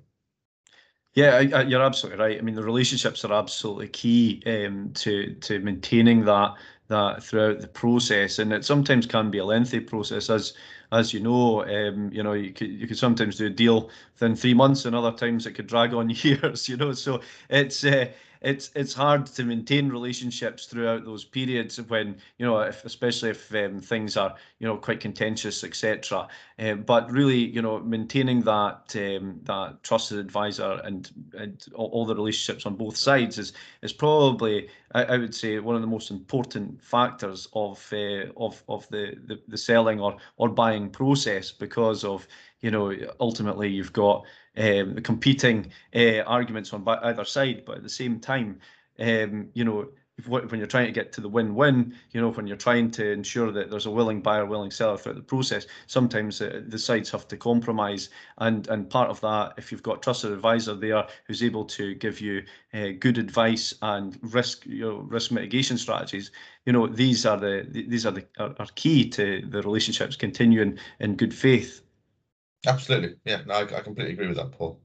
Yeah, 1.13 1.35
I, 1.35 1.59
I, 1.59 1.61
you're 1.63 1.81
absolutely 1.83 2.23
right. 2.23 2.37
I 2.39 2.41
mean, 2.41 2.55
the 2.55 2.63
relationships 2.63 3.23
are 3.23 3.33
absolutely 3.33 3.87
key 3.89 4.41
um, 4.47 4.91
to 4.95 5.33
to 5.35 5.59
maintaining 5.59 6.25
that 6.25 6.55
that 6.87 7.23
throughout 7.23 7.59
the 7.61 7.67
process, 7.67 8.39
and 8.39 8.51
it 8.51 8.65
sometimes 8.65 9.05
can 9.05 9.29
be 9.29 9.37
a 9.37 9.45
lengthy 9.45 9.79
process, 9.79 10.29
as 10.31 10.53
as 10.91 11.13
you 11.13 11.19
know. 11.19 11.63
Um, 11.65 12.11
you 12.11 12.23
know, 12.23 12.33
you 12.33 12.51
could 12.51 12.69
you 12.71 12.87
could 12.87 12.97
sometimes 12.97 13.37
do 13.37 13.45
a 13.45 13.49
deal 13.51 13.91
within 14.15 14.35
three 14.35 14.55
months, 14.55 14.85
and 14.85 14.95
other 14.95 15.11
times 15.15 15.45
it 15.45 15.53
could 15.53 15.67
drag 15.67 15.93
on 15.93 16.09
years. 16.23 16.67
You 16.67 16.77
know, 16.77 16.93
so 16.93 17.21
it's 17.49 17.83
uh, 17.85 18.11
it's 18.43 18.71
it's 18.75 18.93
hard 18.93 19.25
to 19.25 19.43
maintain 19.45 19.89
relationships 19.89 20.65
throughout 20.65 21.05
those 21.05 21.23
periods 21.23 21.81
when 21.83 22.17
you 22.37 22.45
know 22.45 22.59
if 22.59 22.83
especially 22.83 23.29
if 23.29 23.53
um, 23.55 23.79
things 23.79 24.17
are 24.17 24.35
you 24.59 24.67
know 24.67 24.75
quite 24.75 24.99
contentious 24.99 25.63
etc 25.63 26.27
um, 26.59 26.81
but 26.83 27.09
really 27.09 27.37
you 27.37 27.61
know 27.61 27.79
maintaining 27.79 28.41
that 28.41 28.93
um, 28.97 29.39
that 29.43 29.81
trusted 29.83 30.19
advisor 30.19 30.81
and 30.83 31.11
and 31.33 31.65
all, 31.73 31.87
all, 31.87 32.05
the 32.05 32.15
relationships 32.15 32.65
on 32.65 32.75
both 32.75 32.97
sides 32.97 33.37
is 33.37 33.53
is 33.81 33.93
probably 33.93 34.67
I, 34.93 35.03
I 35.03 35.17
would 35.17 35.33
say 35.33 35.59
one 35.59 35.75
of 35.75 35.81
the 35.81 35.87
most 35.87 36.11
important 36.11 36.83
factors 36.83 37.47
of 37.53 37.87
uh, 37.93 38.25
of 38.35 38.61
of 38.67 38.87
the, 38.89 39.15
the 39.25 39.39
the 39.47 39.57
selling 39.57 40.01
or 40.01 40.17
or 40.37 40.49
buying 40.49 40.89
process 40.89 41.51
because 41.51 42.03
of 42.03 42.27
you 42.59 42.71
know 42.71 42.93
ultimately 43.21 43.69
you've 43.69 43.93
got 43.93 44.25
um, 44.57 44.95
competing 45.03 45.71
uh, 45.95 46.19
arguments 46.21 46.73
on 46.73 46.87
either 46.87 47.25
side, 47.25 47.63
but 47.65 47.77
at 47.77 47.83
the 47.83 47.89
same 47.89 48.19
time, 48.19 48.59
um, 48.99 49.49
you 49.53 49.63
know, 49.63 49.87
when 50.27 50.59
you're 50.59 50.67
trying 50.67 50.85
to 50.85 50.91
get 50.91 51.11
to 51.11 51.21
the 51.21 51.27
win-win, 51.27 51.95
you 52.11 52.21
know, 52.21 52.29
when 52.29 52.45
you're 52.45 52.55
trying 52.55 52.91
to 52.91 53.11
ensure 53.11 53.51
that 53.51 53.71
there's 53.71 53.87
a 53.87 53.91
willing 53.91 54.21
buyer, 54.21 54.45
willing 54.45 54.69
seller 54.69 54.95
throughout 54.95 55.15
the 55.15 55.23
process, 55.23 55.65
sometimes 55.87 56.39
uh, 56.39 56.61
the 56.67 56.77
sides 56.77 57.09
have 57.09 57.27
to 57.29 57.35
compromise. 57.35 58.09
And 58.37 58.67
and 58.67 58.87
part 58.87 59.09
of 59.09 59.19
that, 59.21 59.55
if 59.57 59.71
you've 59.71 59.81
got 59.81 60.03
trusted 60.03 60.31
advisor 60.31 60.75
there 60.75 61.07
who's 61.25 61.41
able 61.41 61.65
to 61.65 61.95
give 61.95 62.21
you 62.21 62.43
uh, 62.75 62.89
good 62.99 63.17
advice 63.17 63.73
and 63.81 64.17
risk, 64.21 64.67
you 64.67 64.81
know, 64.81 64.97
risk 64.97 65.31
mitigation 65.31 65.79
strategies, 65.79 66.29
you 66.67 66.73
know, 66.73 66.85
these 66.85 67.25
are 67.25 67.37
the 67.37 67.65
these 67.71 68.05
are 68.05 68.11
the 68.11 68.25
are, 68.37 68.53
are 68.59 68.67
key 68.75 69.09
to 69.09 69.43
the 69.49 69.63
relationships 69.63 70.15
continuing 70.15 70.77
in 70.99 71.15
good 71.15 71.33
faith. 71.33 71.82
Absolutely. 72.65 73.15
Yeah, 73.25 73.41
no, 73.45 73.55
I, 73.55 73.61
I 73.61 73.81
completely 73.81 74.13
agree 74.13 74.27
with 74.27 74.37
that, 74.37 74.51
Paul. 74.51 74.79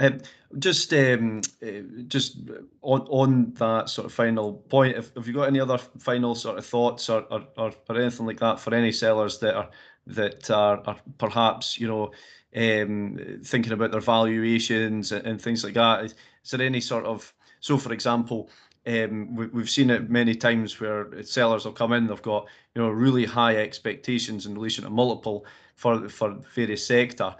Um, 0.00 0.20
just 0.58 0.92
um, 0.94 1.40
uh, 1.62 2.04
just 2.06 2.38
on 2.82 3.00
on 3.08 3.52
that 3.54 3.88
sort 3.88 4.06
of 4.06 4.12
final 4.12 4.54
point, 4.54 4.96
if, 4.96 5.12
have 5.14 5.26
you 5.26 5.32
got 5.32 5.48
any 5.48 5.60
other 5.60 5.78
final 5.78 6.34
sort 6.36 6.56
of 6.58 6.64
thoughts 6.64 7.08
or, 7.08 7.26
or, 7.32 7.44
or, 7.56 7.72
anything 7.96 8.26
like 8.26 8.38
that 8.38 8.60
for 8.60 8.72
any 8.74 8.92
sellers 8.92 9.38
that 9.40 9.56
are 9.56 9.70
that 10.06 10.50
are, 10.50 10.80
are 10.86 10.96
perhaps 11.18 11.80
you 11.80 11.88
know 11.88 12.12
um, 12.54 13.40
thinking 13.44 13.72
about 13.72 13.90
their 13.90 14.00
valuations 14.00 15.10
and, 15.10 15.26
and, 15.26 15.42
things 15.42 15.64
like 15.64 15.74
that? 15.74 16.04
Is, 16.04 16.14
is 16.44 16.50
there 16.52 16.62
any 16.62 16.80
sort 16.80 17.04
of 17.04 17.34
so, 17.60 17.76
for 17.76 17.92
example, 17.92 18.50
um, 18.86 19.34
we, 19.34 19.46
we've 19.48 19.70
seen 19.70 19.90
it 19.90 20.08
many 20.08 20.34
times 20.34 20.78
where 20.78 21.22
sellers 21.24 21.64
will 21.64 21.72
come 21.72 21.92
in, 21.92 22.06
they've 22.06 22.22
got 22.22 22.46
you 22.74 22.82
know 22.82 22.90
really 22.90 23.24
high 23.24 23.56
expectations 23.56 24.46
in 24.46 24.54
relation 24.54 24.84
to 24.84 24.90
multiple 24.90 25.44
for 25.78 26.08
for 26.08 26.36
various 26.54 26.86
sector, 26.86 27.34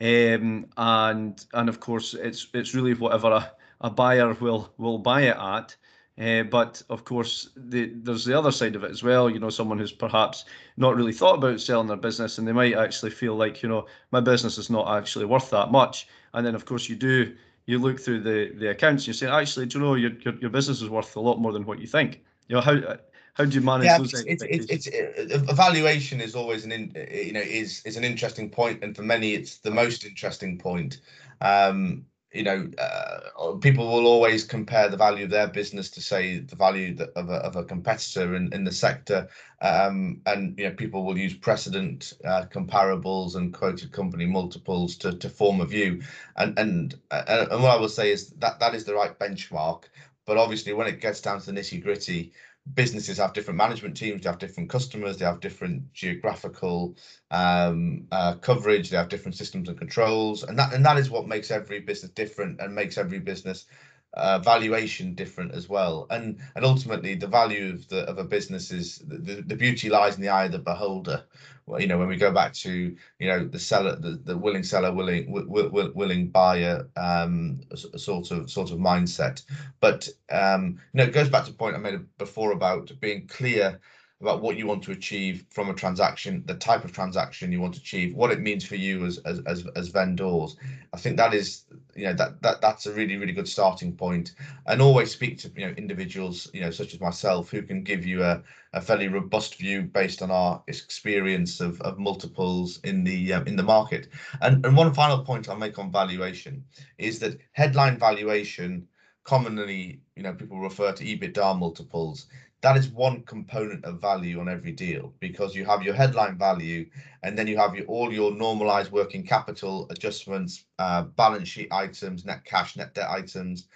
um, 0.00 0.66
and 0.76 1.46
and 1.52 1.68
of 1.68 1.78
course 1.78 2.14
it's 2.14 2.48
it's 2.54 2.74
really 2.74 2.94
whatever 2.94 3.30
a, 3.30 3.52
a 3.82 3.90
buyer 3.90 4.32
will 4.40 4.72
will 4.78 4.98
buy 4.98 5.22
it 5.22 5.36
at. 5.36 5.76
Uh, 6.18 6.42
but 6.42 6.82
of 6.90 7.04
course, 7.04 7.50
the, 7.56 7.90
there's 8.02 8.24
the 8.24 8.38
other 8.38 8.52
side 8.52 8.76
of 8.76 8.84
it 8.84 8.90
as 8.90 9.02
well. 9.02 9.30
You 9.30 9.38
know, 9.38 9.48
someone 9.50 9.78
who's 9.78 9.92
perhaps 9.92 10.44
not 10.76 10.94
really 10.94 11.12
thought 11.12 11.38
about 11.38 11.60
selling 11.60 11.86
their 11.86 11.96
business, 11.96 12.38
and 12.38 12.46
they 12.46 12.52
might 12.52 12.74
actually 12.74 13.10
feel 13.10 13.34
like, 13.34 13.62
you 13.62 13.68
know, 13.68 13.86
my 14.10 14.20
business 14.20 14.58
is 14.58 14.68
not 14.68 14.94
actually 14.94 15.24
worth 15.24 15.48
that 15.50 15.70
much. 15.70 16.06
And 16.34 16.46
then, 16.46 16.54
of 16.54 16.64
course, 16.64 16.88
you 16.88 16.96
do 16.96 17.34
you 17.66 17.78
look 17.78 18.00
through 18.00 18.20
the 18.20 18.52
the 18.58 18.70
accounts, 18.70 19.02
and 19.02 19.08
you 19.08 19.12
say, 19.14 19.26
actually, 19.26 19.66
do 19.66 19.78
you 19.78 19.84
know 19.84 19.94
your, 19.94 20.12
your 20.20 20.34
your 20.34 20.50
business 20.50 20.82
is 20.82 20.88
worth 20.88 21.16
a 21.16 21.20
lot 21.20 21.40
more 21.40 21.52
than 21.52 21.66
what 21.66 21.78
you 21.78 21.86
think. 21.86 22.20
You 22.48 22.56
know, 22.56 22.62
how 22.62 22.96
how 23.34 23.44
do 23.44 23.54
you 23.54 23.60
manage 23.62 23.86
yeah, 23.86 23.98
those 23.98 24.12
it's, 24.12 24.42
it's, 24.42 24.66
it's, 24.66 24.86
it's, 24.86 25.50
evaluation 25.50 26.20
is 26.20 26.34
always 26.34 26.64
an 26.64 26.72
in, 26.72 26.92
you 27.10 27.32
know 27.32 27.40
is 27.40 27.82
is 27.84 27.96
an 27.96 28.04
interesting 28.04 28.50
point, 28.50 28.82
and 28.84 28.94
for 28.94 29.02
many, 29.02 29.32
it's 29.32 29.58
the 29.58 29.70
most 29.70 30.04
interesting 30.04 30.58
point. 30.58 31.00
Um, 31.40 32.04
you 32.32 32.42
know, 32.42 32.68
uh, 32.78 33.52
people 33.60 33.86
will 33.86 34.06
always 34.06 34.44
compare 34.44 34.88
the 34.88 34.96
value 34.96 35.24
of 35.24 35.30
their 35.30 35.48
business 35.48 35.90
to 35.90 36.00
say 36.00 36.38
the 36.38 36.56
value 36.56 36.96
of 37.14 37.28
a, 37.28 37.34
of 37.34 37.56
a 37.56 37.64
competitor 37.64 38.34
in, 38.34 38.52
in 38.54 38.64
the 38.64 38.72
sector. 38.72 39.28
Um, 39.60 40.22
and, 40.24 40.58
you 40.58 40.64
know, 40.64 40.74
people 40.74 41.04
will 41.04 41.18
use 41.18 41.34
precedent 41.34 42.14
uh, 42.24 42.46
comparables 42.50 43.36
and 43.36 43.52
quoted 43.52 43.92
company 43.92 44.24
multiples 44.24 44.96
to, 44.96 45.12
to 45.12 45.28
form 45.28 45.60
a 45.60 45.66
view. 45.66 46.02
And, 46.36 46.58
and, 46.58 46.94
uh, 47.10 47.46
and 47.50 47.62
what 47.62 47.76
I 47.76 47.80
will 47.80 47.88
say 47.88 48.10
is 48.10 48.30
that 48.38 48.58
that 48.60 48.74
is 48.74 48.84
the 48.84 48.94
right 48.94 49.18
benchmark. 49.18 49.84
But 50.24 50.38
obviously, 50.38 50.72
when 50.72 50.86
it 50.86 51.00
gets 51.00 51.20
down 51.20 51.40
to 51.40 51.52
the 51.52 51.60
nitty 51.60 51.82
gritty, 51.82 52.32
businesses 52.74 53.18
have 53.18 53.32
different 53.32 53.58
management 53.58 53.96
teams, 53.96 54.22
they 54.22 54.28
have 54.28 54.38
different 54.38 54.70
customers, 54.70 55.16
they 55.16 55.24
have 55.24 55.40
different 55.40 55.92
geographical 55.92 56.96
um, 57.30 58.06
uh, 58.12 58.34
coverage, 58.36 58.90
they 58.90 58.96
have 58.96 59.08
different 59.08 59.36
systems 59.36 59.68
and 59.68 59.78
controls, 59.78 60.42
and 60.44 60.58
that 60.58 60.72
and 60.72 60.84
that 60.86 60.98
is 60.98 61.10
what 61.10 61.26
makes 61.26 61.50
every 61.50 61.80
business 61.80 62.12
different 62.12 62.60
and 62.60 62.74
makes 62.74 62.98
every 62.98 63.18
business 63.18 63.66
uh, 64.14 64.38
valuation 64.38 65.14
different 65.14 65.52
as 65.52 65.68
well. 65.68 66.06
And 66.10 66.38
and 66.54 66.64
ultimately, 66.64 67.14
the 67.14 67.26
value 67.26 67.72
of 67.72 67.88
the 67.88 68.00
of 68.08 68.18
a 68.18 68.24
business 68.24 68.70
is 68.70 68.98
the, 69.06 69.42
the 69.46 69.56
beauty 69.56 69.88
lies 69.88 70.16
in 70.16 70.22
the 70.22 70.28
eye 70.28 70.44
of 70.44 70.52
the 70.52 70.58
beholder. 70.58 71.24
Well, 71.66 71.80
you 71.80 71.86
know, 71.86 71.98
when 71.98 72.08
we 72.08 72.16
go 72.16 72.32
back 72.32 72.52
to 72.54 72.96
you 73.18 73.28
know 73.28 73.46
the 73.46 73.58
seller, 73.58 73.96
the, 73.96 74.20
the 74.24 74.36
willing 74.36 74.64
seller, 74.64 74.92
willing 74.92 75.26
w- 75.32 75.92
willing 75.94 76.28
buyer 76.28 76.88
um, 76.96 77.60
sort 77.74 78.30
of 78.30 78.50
sort 78.50 78.70
of 78.70 78.78
mindset. 78.78 79.42
But 79.80 80.08
um, 80.30 80.80
you 80.92 80.98
know, 80.98 81.04
it 81.04 81.12
goes 81.12 81.28
back 81.28 81.44
to 81.44 81.52
the 81.52 81.56
point 81.56 81.76
I 81.76 81.78
made 81.78 82.00
before 82.18 82.52
about 82.52 82.92
being 83.00 83.26
clear 83.26 83.80
about 84.22 84.40
what 84.40 84.56
you 84.56 84.66
want 84.66 84.82
to 84.84 84.92
achieve 84.92 85.44
from 85.50 85.68
a 85.68 85.74
transaction, 85.74 86.44
the 86.46 86.54
type 86.54 86.84
of 86.84 86.92
transaction 86.92 87.52
you 87.52 87.60
want 87.60 87.74
to 87.74 87.80
achieve, 87.80 88.14
what 88.14 88.30
it 88.30 88.40
means 88.40 88.64
for 88.64 88.76
you 88.76 89.04
as 89.04 89.18
as 89.18 89.40
as, 89.46 89.66
as 89.76 89.88
vendors. 89.88 90.56
I 90.94 90.96
think 90.96 91.16
that 91.16 91.34
is 91.34 91.64
you 91.94 92.04
know 92.04 92.14
that 92.14 92.40
that 92.42 92.60
that's 92.60 92.86
a 92.86 92.92
really 92.92 93.16
really 93.16 93.32
good 93.32 93.48
starting 93.48 93.94
point 93.94 94.32
and 94.66 94.80
always 94.80 95.10
speak 95.10 95.38
to 95.38 95.50
you 95.56 95.66
know 95.66 95.74
individuals 95.76 96.48
you 96.54 96.60
know 96.60 96.70
such 96.70 96.94
as 96.94 97.00
myself 97.00 97.50
who 97.50 97.62
can 97.62 97.82
give 97.82 98.06
you 98.06 98.22
a, 98.22 98.42
a 98.72 98.80
fairly 98.80 99.08
robust 99.08 99.58
view 99.58 99.82
based 99.82 100.22
on 100.22 100.30
our 100.30 100.62
experience 100.68 101.60
of, 101.60 101.80
of 101.82 101.98
multiples 101.98 102.80
in 102.84 103.04
the 103.04 103.32
um, 103.32 103.46
in 103.46 103.56
the 103.56 103.62
market 103.62 104.08
and 104.40 104.64
and 104.64 104.76
one 104.76 104.94
final 104.94 105.24
point 105.24 105.48
i'll 105.48 105.56
make 105.56 105.78
on 105.78 105.90
valuation 105.90 106.64
is 106.98 107.18
that 107.18 107.38
headline 107.52 107.98
valuation 107.98 108.86
commonly 109.24 110.00
you 110.16 110.22
know 110.22 110.32
people 110.32 110.58
refer 110.60 110.92
to 110.92 111.04
ebitda 111.04 111.58
multiples 111.58 112.26
that 112.62 112.76
is 112.76 112.88
one 112.90 113.22
component 113.22 113.84
of 113.84 114.00
value 114.00 114.40
on 114.40 114.48
every 114.48 114.72
deal 114.72 115.12
because 115.20 115.54
you 115.54 115.64
have 115.64 115.82
your 115.82 115.94
headline 115.94 116.38
value 116.38 116.88
and 117.22 117.38
then 117.38 117.46
you 117.48 117.56
have 117.58 117.74
your, 117.76 117.86
all 117.86 118.12
your 118.12 118.32
normalized 118.32 118.92
working 118.92 119.24
capital 119.24 119.86
adjustments, 119.90 120.64
uh, 120.78 121.02
balance 121.02 121.48
sheet 121.48 121.68
items, 121.72 122.24
net 122.24 122.44
cash, 122.44 122.76
net 122.76 122.94
debt 122.94 123.10
items, 123.10 123.68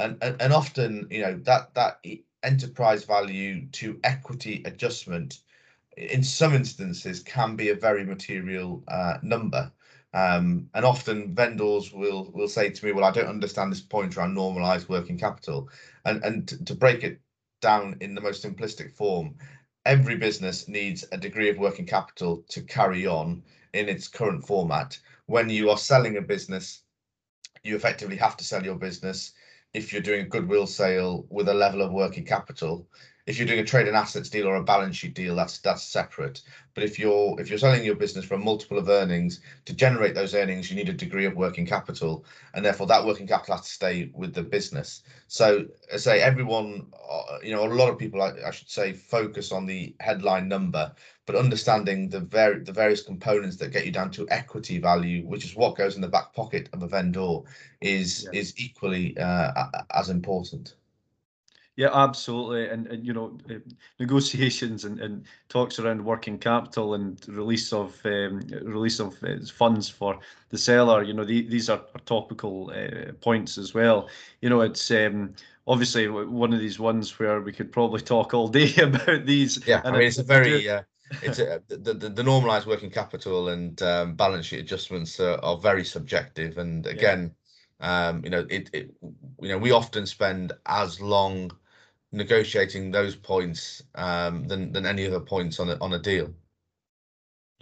and, 0.00 0.18
and 0.22 0.40
and 0.40 0.52
often 0.52 1.06
you 1.10 1.22
know 1.22 1.36
that 1.44 1.74
that 1.74 2.04
enterprise 2.42 3.04
value 3.04 3.66
to 3.72 4.00
equity 4.04 4.62
adjustment 4.66 5.40
in 5.96 6.22
some 6.22 6.54
instances 6.54 7.20
can 7.22 7.56
be 7.56 7.68
a 7.70 7.74
very 7.74 8.04
material 8.04 8.82
uh, 8.88 9.18
number. 9.22 9.70
Um, 10.14 10.68
and 10.74 10.84
often 10.84 11.34
vendors 11.34 11.92
will 11.92 12.30
will 12.32 12.48
say 12.48 12.70
to 12.70 12.86
me, 12.86 12.92
"Well, 12.92 13.04
I 13.04 13.12
don't 13.12 13.28
understand 13.28 13.72
this 13.72 13.80
point 13.80 14.16
around 14.16 14.34
normalized 14.34 14.88
working 14.88 15.18
capital," 15.18 15.68
and 16.04 16.24
and 16.24 16.48
to, 16.48 16.64
to 16.64 16.74
break 16.74 17.04
it 17.04 17.20
down 17.60 17.96
in 18.00 18.14
the 18.14 18.20
most 18.20 18.44
simplistic 18.44 18.92
form, 18.92 19.36
every 19.86 20.16
business 20.16 20.68
needs 20.68 21.04
a 21.12 21.16
degree 21.16 21.48
of 21.48 21.58
working 21.58 21.86
capital 21.86 22.44
to 22.48 22.62
carry 22.62 23.06
on 23.06 23.42
in 23.72 23.88
its 23.88 24.08
current 24.08 24.46
format. 24.46 24.98
When 25.26 25.48
you 25.48 25.70
are 25.70 25.78
selling 25.78 26.16
a 26.16 26.22
business, 26.22 26.82
you 27.62 27.76
effectively 27.76 28.16
have 28.16 28.36
to 28.38 28.44
sell 28.44 28.64
your 28.64 28.76
business 28.76 29.32
if 29.74 29.92
you're 29.92 30.02
doing 30.02 30.22
a 30.22 30.28
goodwill 30.28 30.66
sale 30.66 31.26
with 31.30 31.48
a 31.48 31.54
level 31.54 31.82
of 31.82 31.92
working 31.92 32.24
capital 32.24 32.88
if 33.30 33.38
you're 33.38 33.46
doing 33.46 33.60
a 33.60 33.64
trade 33.64 33.86
and 33.86 33.96
assets 33.96 34.28
deal 34.28 34.48
or 34.48 34.56
a 34.56 34.62
balance 34.62 34.96
sheet 34.96 35.14
deal, 35.14 35.36
that's 35.36 35.58
that's 35.58 35.84
separate. 35.84 36.42
But 36.74 36.82
if 36.82 36.98
you're 36.98 37.40
if 37.40 37.48
you're 37.48 37.60
selling 37.60 37.84
your 37.84 37.94
business 37.94 38.24
for 38.24 38.34
a 38.34 38.38
multiple 38.38 38.76
of 38.76 38.88
earnings, 38.88 39.40
to 39.66 39.72
generate 39.72 40.16
those 40.16 40.34
earnings, 40.34 40.68
you 40.68 40.76
need 40.76 40.88
a 40.88 40.92
degree 40.92 41.26
of 41.26 41.36
working 41.36 41.64
capital, 41.64 42.24
and 42.54 42.64
therefore 42.64 42.88
that 42.88 43.06
working 43.06 43.28
capital 43.28 43.54
has 43.54 43.66
to 43.66 43.72
stay 43.72 44.10
with 44.14 44.34
the 44.34 44.42
business. 44.42 45.02
So, 45.28 45.66
I 45.94 45.96
say 45.98 46.20
everyone, 46.20 46.88
uh, 47.08 47.38
you 47.40 47.54
know, 47.54 47.64
a 47.64 47.72
lot 47.72 47.88
of 47.88 47.98
people, 47.98 48.20
I, 48.20 48.32
I 48.44 48.50
should 48.50 48.68
say, 48.68 48.92
focus 48.92 49.52
on 49.52 49.64
the 49.64 49.94
headline 50.00 50.48
number, 50.48 50.92
but 51.24 51.36
understanding 51.36 52.08
the 52.08 52.20
very 52.20 52.64
the 52.64 52.72
various 52.72 53.02
components 53.02 53.56
that 53.58 53.70
get 53.70 53.86
you 53.86 53.92
down 53.92 54.10
to 54.10 54.26
equity 54.30 54.78
value, 54.78 55.24
which 55.24 55.44
is 55.44 55.54
what 55.54 55.76
goes 55.76 55.94
in 55.94 56.00
the 56.00 56.08
back 56.08 56.34
pocket 56.34 56.68
of 56.72 56.82
a 56.82 56.88
vendor, 56.88 57.38
is 57.80 58.28
yeah. 58.32 58.40
is 58.40 58.54
equally 58.58 59.16
uh, 59.18 59.52
as 59.94 60.10
important. 60.10 60.74
Yeah, 61.76 61.90
absolutely. 61.94 62.68
And, 62.68 62.86
and 62.88 63.06
you 63.06 63.12
know, 63.12 63.38
uh, 63.48 63.54
negotiations 63.98 64.84
and, 64.84 65.00
and 65.00 65.24
talks 65.48 65.78
around 65.78 66.04
working 66.04 66.38
capital 66.38 66.94
and 66.94 67.18
release 67.28 67.72
of 67.72 67.98
um, 68.04 68.40
release 68.62 69.00
of 69.00 69.16
uh, 69.24 69.36
funds 69.52 69.88
for 69.88 70.18
the 70.50 70.58
seller. 70.58 71.02
You 71.02 71.14
know, 71.14 71.24
the, 71.24 71.42
these 71.42 71.70
are, 71.70 71.82
are 71.94 72.00
topical 72.04 72.70
uh, 72.74 73.12
points 73.20 73.56
as 73.56 73.72
well. 73.72 74.08
You 74.42 74.50
know, 74.50 74.60
it's 74.60 74.90
um, 74.90 75.34
obviously 75.66 76.08
one 76.08 76.52
of 76.52 76.60
these 76.60 76.78
ones 76.78 77.18
where 77.18 77.40
we 77.40 77.52
could 77.52 77.72
probably 77.72 78.00
talk 78.00 78.34
all 78.34 78.48
day 78.48 78.74
about 78.82 79.24
these. 79.24 79.66
Yeah, 79.66 79.80
I 79.84 79.90
mean, 79.92 80.02
it's 80.02 80.18
a 80.18 80.22
very 80.22 80.68
uh, 80.68 80.82
it's 81.22 81.38
a, 81.38 81.62
the, 81.68 81.94
the, 81.94 82.08
the 82.08 82.22
normalized 82.22 82.66
working 82.66 82.90
capital 82.90 83.48
and 83.48 83.80
um, 83.82 84.14
balance 84.14 84.46
sheet 84.46 84.60
adjustments 84.60 85.18
are, 85.18 85.38
are 85.42 85.56
very 85.56 85.84
subjective. 85.84 86.58
And 86.58 86.86
again, 86.86 87.34
yeah. 87.80 88.08
um, 88.08 88.24
you 88.24 88.30
know, 88.30 88.46
it, 88.50 88.70
it 88.72 88.90
you 89.40 89.48
know 89.48 89.58
we 89.58 89.70
often 89.70 90.06
spend 90.06 90.52
as 90.66 91.00
long 91.00 91.52
negotiating 92.12 92.90
those 92.90 93.14
points 93.16 93.82
um, 93.94 94.46
than 94.48 94.72
than 94.72 94.86
any 94.86 95.06
other 95.06 95.20
points 95.20 95.60
on 95.60 95.70
a 95.70 95.76
on 95.80 95.92
a 95.94 95.98
deal. 95.98 96.32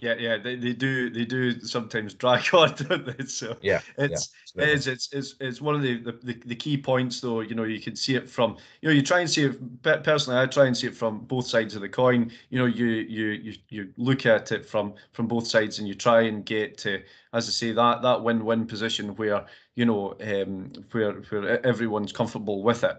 Yeah, 0.01 0.15
yeah, 0.17 0.37
they, 0.37 0.55
they 0.55 0.71
do 0.71 1.09
they 1.09 1.25
do 1.25 1.59
sometimes 1.59 2.13
drag 2.15 2.53
on, 2.55 2.73
don't 2.75 3.17
they? 3.17 3.25
So 3.25 3.57
yeah, 3.61 3.81
it's 3.97 4.29
yeah, 4.55 4.65
it's, 4.65 4.87
it's 4.87 5.09
it's 5.11 5.35
it's 5.41 5.61
one 5.61 5.75
of 5.75 5.81
the, 5.81 5.97
the 5.97 6.41
the 6.45 6.55
key 6.55 6.77
points 6.77 7.19
though. 7.19 7.41
You 7.41 7.53
know, 7.53 7.65
you 7.65 7.81
can 7.81 7.97
see 7.97 8.15
it 8.15 8.29
from 8.29 8.55
you 8.81 8.87
know 8.87 8.95
you 8.95 9.01
try 9.01 9.19
and 9.19 9.29
see 9.29 9.43
it 9.43 9.83
personally. 10.03 10.39
I 10.39 10.45
try 10.45 10.67
and 10.67 10.77
see 10.77 10.87
it 10.87 10.95
from 10.95 11.25
both 11.25 11.47
sides 11.47 11.75
of 11.75 11.81
the 11.81 11.89
coin. 11.89 12.31
You 12.49 12.59
know, 12.59 12.65
you 12.65 12.85
you 12.85 13.27
you 13.27 13.53
you 13.67 13.93
look 13.97 14.25
at 14.25 14.53
it 14.53 14.65
from 14.65 14.93
from 15.11 15.27
both 15.27 15.47
sides 15.47 15.79
and 15.79 15.87
you 15.87 15.95
try 15.95 16.21
and 16.21 16.45
get 16.45 16.77
to, 16.79 17.03
as 17.33 17.49
I 17.49 17.51
say, 17.51 17.73
that 17.73 18.01
that 18.01 18.23
win 18.23 18.45
win 18.45 18.67
position 18.67 19.09
where 19.17 19.45
you 19.75 19.85
know 19.85 20.15
um, 20.21 20.71
where 20.91 21.11
where 21.13 21.65
everyone's 21.67 22.13
comfortable 22.13 22.63
with 22.63 22.85
it. 22.85 22.95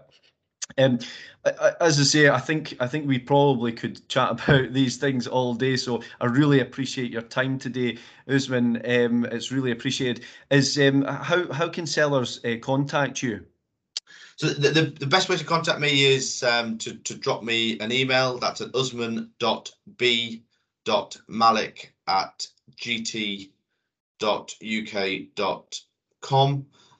Um, 0.77 0.99
as 1.79 1.99
I 1.99 2.03
say, 2.03 2.29
I 2.29 2.39
think 2.39 2.75
I 2.79 2.87
think 2.87 3.07
we 3.07 3.19
probably 3.19 3.71
could 3.71 4.07
chat 4.07 4.31
about 4.43 4.73
these 4.73 4.97
things 4.97 5.27
all 5.27 5.53
day. 5.53 5.77
So 5.77 6.01
I 6.19 6.25
really 6.25 6.59
appreciate 6.59 7.11
your 7.11 7.21
time 7.23 7.57
today, 7.59 7.97
Usman. 8.27 8.77
Um, 8.77 9.25
it's 9.25 9.51
really 9.51 9.71
appreciated. 9.71 10.25
Is 10.49 10.77
um, 10.79 11.03
how 11.03 11.51
how 11.51 11.69
can 11.69 11.85
sellers 11.85 12.43
uh, 12.45 12.55
contact 12.61 13.23
you? 13.23 13.45
So 14.37 14.47
the, 14.47 14.69
the, 14.69 14.81
the, 14.99 15.05
best 15.05 15.29
way 15.29 15.37
to 15.37 15.45
contact 15.45 15.79
me 15.79 16.03
is 16.03 16.41
um, 16.41 16.79
to, 16.79 16.95
to 16.95 17.13
drop 17.13 17.43
me 17.43 17.77
an 17.79 17.91
email. 17.91 18.39
That's 18.39 18.59
at 18.61 18.73
usman.b.malik 18.73 19.29
at 22.07 22.47
gt.uk.com 22.75 23.51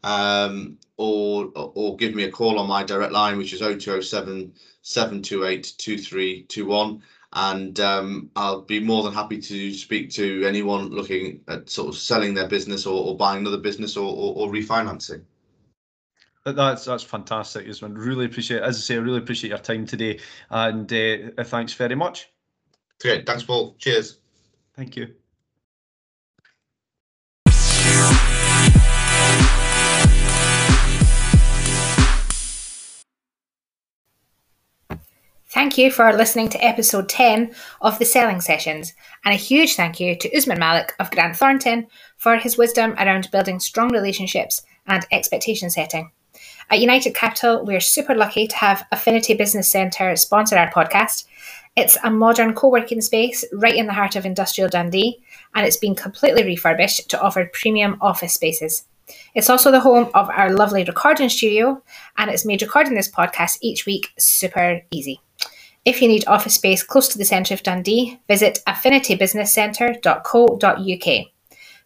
um, 0.04 0.78
or 0.98 1.52
or 1.56 1.96
give 1.98 2.16
me 2.16 2.24
a 2.24 2.32
call 2.32 2.60
on 2.60 2.68
my 2.68 2.84
direct 2.84 3.14
line, 3.14 3.38
which 3.38 3.54
is 3.54 3.60
0207 3.60 4.54
728 4.82 5.74
2321. 5.78 7.02
And 7.34 7.80
um, 7.80 8.30
I'll 8.36 8.62
be 8.62 8.82
more 8.82 9.04
than 9.04 9.14
happy 9.14 9.40
to 9.40 9.74
speak 9.74 10.10
to 10.12 10.44
anyone 10.46 10.90
looking 10.90 11.42
at 11.48 11.70
sort 11.70 11.88
of 11.88 11.96
selling 11.98 12.34
their 12.34 12.50
business 12.50 12.86
or, 12.86 13.06
or 13.06 13.16
buying 13.16 13.40
another 13.40 13.58
business 13.58 13.96
or, 13.96 14.14
or, 14.14 14.36
or 14.36 14.52
refinancing. 14.52 15.24
That's 16.44 16.86
that's 16.86 17.04
fantastic, 17.04 17.70
Usman. 17.70 17.94
Really 17.94 18.26
appreciate, 18.26 18.64
as 18.64 18.78
I 18.78 18.80
say, 18.80 18.96
I 18.96 18.98
really 18.98 19.20
appreciate 19.20 19.50
your 19.50 19.60
time 19.60 19.86
today, 19.86 20.20
and 20.50 20.92
uh, 20.92 21.44
thanks 21.44 21.74
very 21.74 21.96
much. 21.96 22.30
Great, 23.00 23.28
thanks, 23.28 23.44
Paul. 23.44 23.76
Cheers. 23.78 24.18
Thank 24.76 24.96
you. 24.96 25.14
Thank 35.52 35.78
you 35.78 35.92
for 35.92 36.14
listening 36.14 36.48
to 36.50 36.64
episode 36.64 37.10
10 37.10 37.54
of 37.82 38.00
the 38.00 38.06
Selling 38.06 38.40
Sessions, 38.40 38.94
and 39.26 39.34
a 39.34 39.38
huge 39.38 39.76
thank 39.76 40.00
you 40.00 40.16
to 40.16 40.34
Usman 40.34 40.58
Malik 40.58 40.96
of 40.98 41.12
Grant 41.12 41.36
Thornton 41.36 41.88
for 42.16 42.38
his 42.38 42.58
wisdom 42.58 42.94
around 42.94 43.30
building 43.32 43.60
strong 43.60 43.92
relationships 43.92 44.62
and 44.88 45.06
expectation 45.12 45.70
setting. 45.70 46.10
At 46.70 46.80
United 46.80 47.16
Capital, 47.16 47.66
we're 47.66 47.82
super 47.82 48.16
lucky 48.16 48.48
to 48.48 48.56
have 48.56 48.88
Affinity 48.94 49.34
Business 49.34 49.68
Centre 49.68 50.16
sponsor 50.16 50.56
our 50.56 50.72
podcast. 50.72 51.26
It's 51.76 51.98
a 52.02 52.10
modern 52.10 52.54
co 52.54 52.70
working 52.70 53.02
space 53.02 53.44
right 53.52 53.76
in 53.76 53.88
the 53.88 53.94
heart 53.94 54.16
of 54.16 54.26
industrial 54.26 54.70
Dundee, 54.70 55.22
and 55.54 55.68
it's 55.68 55.76
been 55.76 55.96
completely 55.96 56.46
refurbished 56.46 57.10
to 57.10 57.20
offer 57.20 57.52
premium 57.52 57.98
office 58.00 58.36
spaces. 58.36 58.86
It's 59.36 59.50
also 59.50 59.70
the 59.70 59.82
home 59.82 60.12
of 60.14 60.30
our 60.30 60.54
lovely 60.54 60.86
recording 60.86 61.28
studio, 61.28 61.84
and 62.18 62.32
it's 62.32 62.46
made 62.46 62.62
recording 62.62 62.94
this 62.94 63.12
podcast 63.12 63.58
each 63.62 63.86
week 63.86 64.14
super 64.18 64.80
easy. 64.92 65.20
If 65.84 66.00
you 66.02 66.08
need 66.08 66.28
office 66.28 66.54
space 66.56 66.84
close 66.84 67.08
to 67.08 67.18
the 67.18 67.24
centre 67.26 67.56
of 67.56 67.64
Dundee, 67.64 68.20
visit 68.28 68.60
affinitybusinesscentre.co.uk. 68.68 71.26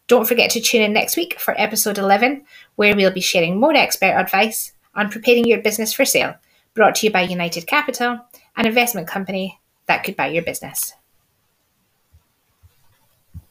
Don't 0.08 0.28
forget 0.28 0.52
to 0.52 0.60
tune 0.60 0.82
in 0.82 0.92
next 0.92 1.16
week 1.16 1.40
for 1.40 1.56
episode 1.58 1.98
11, 1.98 2.44
where 2.76 2.94
we'll 2.94 3.12
be 3.12 3.22
sharing 3.22 3.58
more 3.58 3.74
expert 3.74 4.08
advice 4.08 4.74
on 4.96 5.10
preparing 5.10 5.46
your 5.46 5.62
business 5.62 5.94
for 5.94 6.04
sale, 6.04 6.36
brought 6.74 6.96
to 6.96 7.08
you 7.08 7.14
by 7.14 7.22
United 7.22 7.68
Capital, 7.68 8.20
an 8.58 8.68
investment 8.68 9.08
company 9.08 9.62
that 9.88 10.04
could 10.04 10.18
buy 10.18 10.28
your 10.28 10.44
business. 10.44 10.92